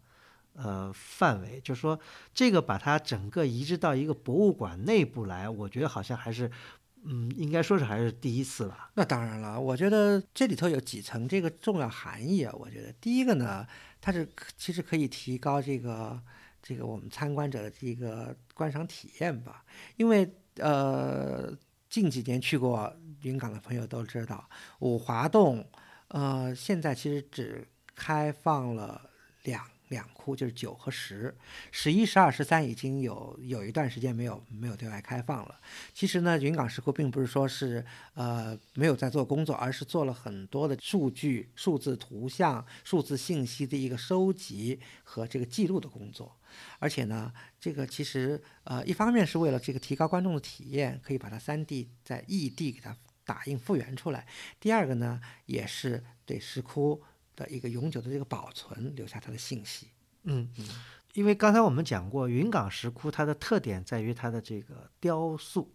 [0.54, 1.98] 呃范围，就是说
[2.32, 6.50] 这个把它整个移植到一个博物馆内部来，我觉得好像还是
[7.04, 8.90] 嗯，应该说是还是第一次吧。
[8.94, 12.52] 那当然了，我觉得这里头有几层这个重要含义啊。
[12.58, 13.66] 我觉得第一个呢，
[14.00, 14.26] 它是
[14.56, 16.18] 其实可以提高这个
[16.62, 19.62] 这个我们参观者的这个观赏体验吧，
[19.96, 21.52] 因为呃
[21.94, 22.92] 近几年去过
[23.22, 25.64] 云冈的朋友都知道，五华洞
[26.08, 27.64] 呃现在其实只
[27.94, 29.00] 开放了
[29.44, 29.64] 两。
[29.94, 31.34] 两窟就是九和十，
[31.70, 35.60] 十一、十二、十三已经有有一段时间没有没有对外开放了。
[35.94, 37.84] 其实呢，云冈石窟并不是说是
[38.14, 46.36] 呃没有在做工作，而是做了很多的数据、数字图像、数字信息的一个收集和这个记录的工作。
[46.78, 54.20] 而且呢，这个其实呃一方面是为了这个提高观众的体验，可以把它三 D 在异地给它打印复原出来；
[54.60, 57.02] 第二个呢，也是对石窟
[57.36, 59.88] 的一个永久的这个保存留下它的信息。
[60.24, 60.48] 嗯，
[61.12, 65.70] 因为刚才我们讲过，云冈石窟它的特点在于它的这个雕塑。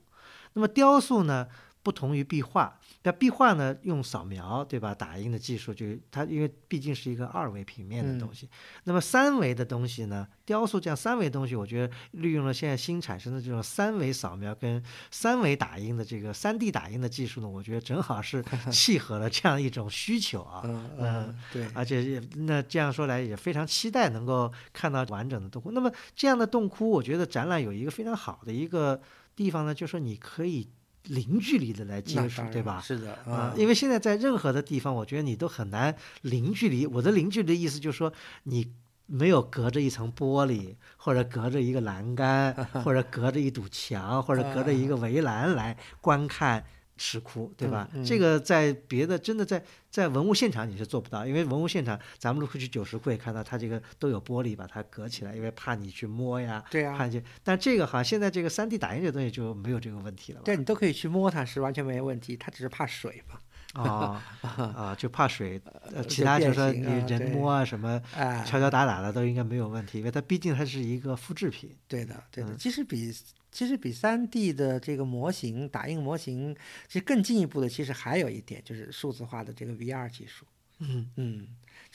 [0.54, 1.48] 那么雕塑呢，
[1.90, 8.48] 不同于壁画，那壁画呢用扫描对吧，打印的技术就它因为毕竟是一个二维平面的东西。
[8.84, 20.62] 那么三维的东西呢，雕塑这样三维东西，我觉得利用了现在新产生的这种三维扫描跟三维打印的这个三 D 打印的技术呢，我觉得正好是契合了这样一种需求啊。
[20.66, 25.72] 嗯嗯，对，而且也那这样说来也非常期待能够看到完整的洞窟。
[25.72, 29.02] 那么这样的洞窟，我觉得展览有一个非常好的一个
[29.36, 30.70] 地方呢，就是说你可以
[31.06, 32.82] 零距离的来接触，对吧？
[32.82, 36.86] 是的啊、因为现在在任何的地方，我觉得你都很难零距离。
[36.86, 38.12] 我的零距离的意思就是说，
[38.44, 38.72] 你
[39.06, 46.64] 没有隔着一层玻璃， 或者隔着一个栏杆， 或者隔着一堵墙，或者隔着一个围栏来观看
[47.00, 47.90] 石窟，对吧？
[47.94, 56.64] 嗯嗯这个在别的真的在在文物现场你是做不到，因为文物现场咱们如果去九十窟也看到，它这个都有玻璃把它隔起来，因为怕你去摸呀。
[56.70, 60.44] 对啊，怕你去，但这个好像现在这个三 D 打印这东西就没有这个问题了吧？
[60.46, 63.40] 对你都可以去摸它，是完全没有问题，它只是怕水嘛。
[63.74, 65.62] 啊啊，就怕水，
[65.94, 71.70] 呃，其他就说你人摸啊什么哎，敲敲打打的都应该没有问题，因为它毕竟它是一个复制品。
[71.88, 73.14] 对的，对的，嗯其实比
[73.52, 76.56] 其实比三 D 的这个模型打印模型，
[76.88, 80.46] 其实更进一步的，其实还有一点就是数字化的这个 VR 技术。
[80.80, 81.48] 嗯嗯，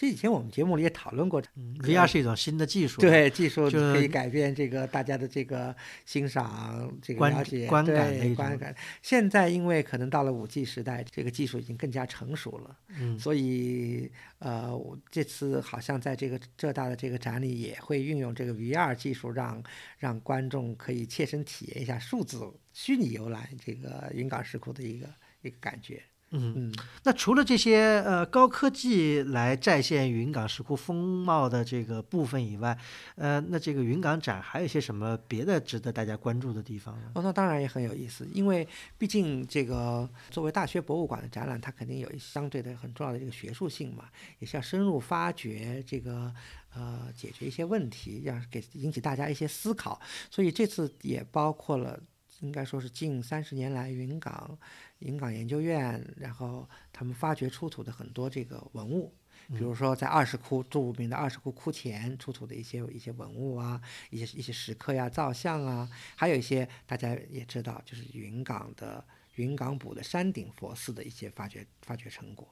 [0.05, 5.74] 其实以前我们节目里也讨论过，嗯，VR 是一种新的技术，，对技术就可以改变这个大家的这个
[6.05, 8.76] 欣赏、这个了解、观感观感。
[9.00, 19.62] 现在因为可能到了五 G 时代，这个技术已经更加成熟了，嗯所以呃，我这次好像在这个浙大的这个展里也会运用这个 VR 技术让，
[19.96, 22.38] 让观众可以切身体验一下数字
[22.74, 25.09] 虚拟游览这个云冈石窟的一个
[25.40, 26.02] 一个感觉。
[26.35, 26.53] 嗯。
[26.57, 26.74] 嗯，
[27.05, 32.76] 那除了这些呃高科技来再现云冈石窟风貌的这个部分以外，
[33.16, 37.12] 呃，那这个云冈展还有一些什么别的值得大家关注的地方呢？
[37.14, 38.66] 哦，那当然也很有意思，因为
[38.99, 44.05] 毕竟这个作为大学博物馆的展览，它肯定有一相对的很重要的这个学术性嘛，
[44.41, 46.32] 也是要深入发掘这个
[46.74, 50.01] 呃解决一些问题，让给引起大家一些思考。
[50.30, 51.99] 所以这次也包括了，
[52.41, 54.59] 应该说是近三十年来云冈
[55.05, 59.14] 云冈研究院，然后他们发掘出土的很多这个文物。
[59.48, 63.78] 比如说，在二十窟著名的二十窟窟前出土的一些一些文物啊，
[64.09, 65.86] 一些一些石刻呀、造像啊，
[66.16, 72.48] 还有一些大家也知道，就是云冈的云冈堡的山顶佛寺的一些发掘发掘成果，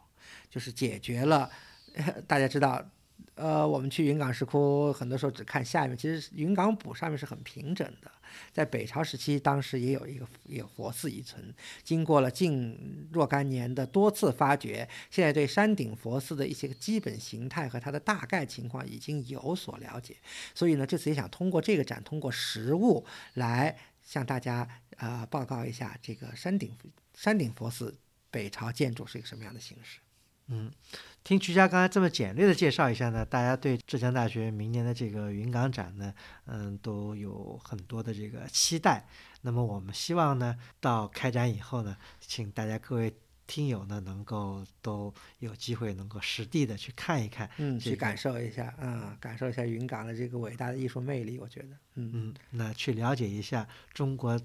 [0.51, 1.51] 就是解决了
[2.29, 2.85] 大家知道。
[3.35, 8.11] 呃，我们去云冈石窟，很多时候只看下面，其实云冈堡上面是很平整的。
[8.53, 20.17] 在北朝时期，当时也有一个有佛寺遗存，经过了近若干年的多次发掘，现在对山顶佛寺的一些基本形态和它的大概情况已经有所了解。
[20.55, 23.05] 所以呢，这次也想通过这个展，通过实物
[23.35, 24.67] 来向大家
[24.97, 26.75] 呃报告一下这个山顶
[27.15, 27.95] 山顶佛寺
[28.31, 29.99] 北朝建筑是一个什么样的形式。
[31.25, 36.13] 听徐佳刚才这么简略的介绍一下呢，大家对浙江大学明年的这个云冈展呢，
[36.47, 39.07] 嗯，都有很多的这个期待。
[39.43, 43.15] 那么我们希望呢，到开展以后呢，请大家各位
[43.47, 54.41] 听友呢，能够都有机会能够实地的去看一看，嗯，去感受一下啊、感受一下云冈的这个伟大的艺术魅力，我觉得，嗯嗯，那去了解一下中国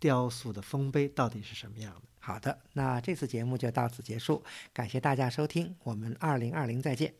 [0.00, 2.07] 雕塑的丰碑到底是什么样的。
[2.28, 7.14] 好的，那这次节目就到此结束，感谢大家收听，我们二零二零再见。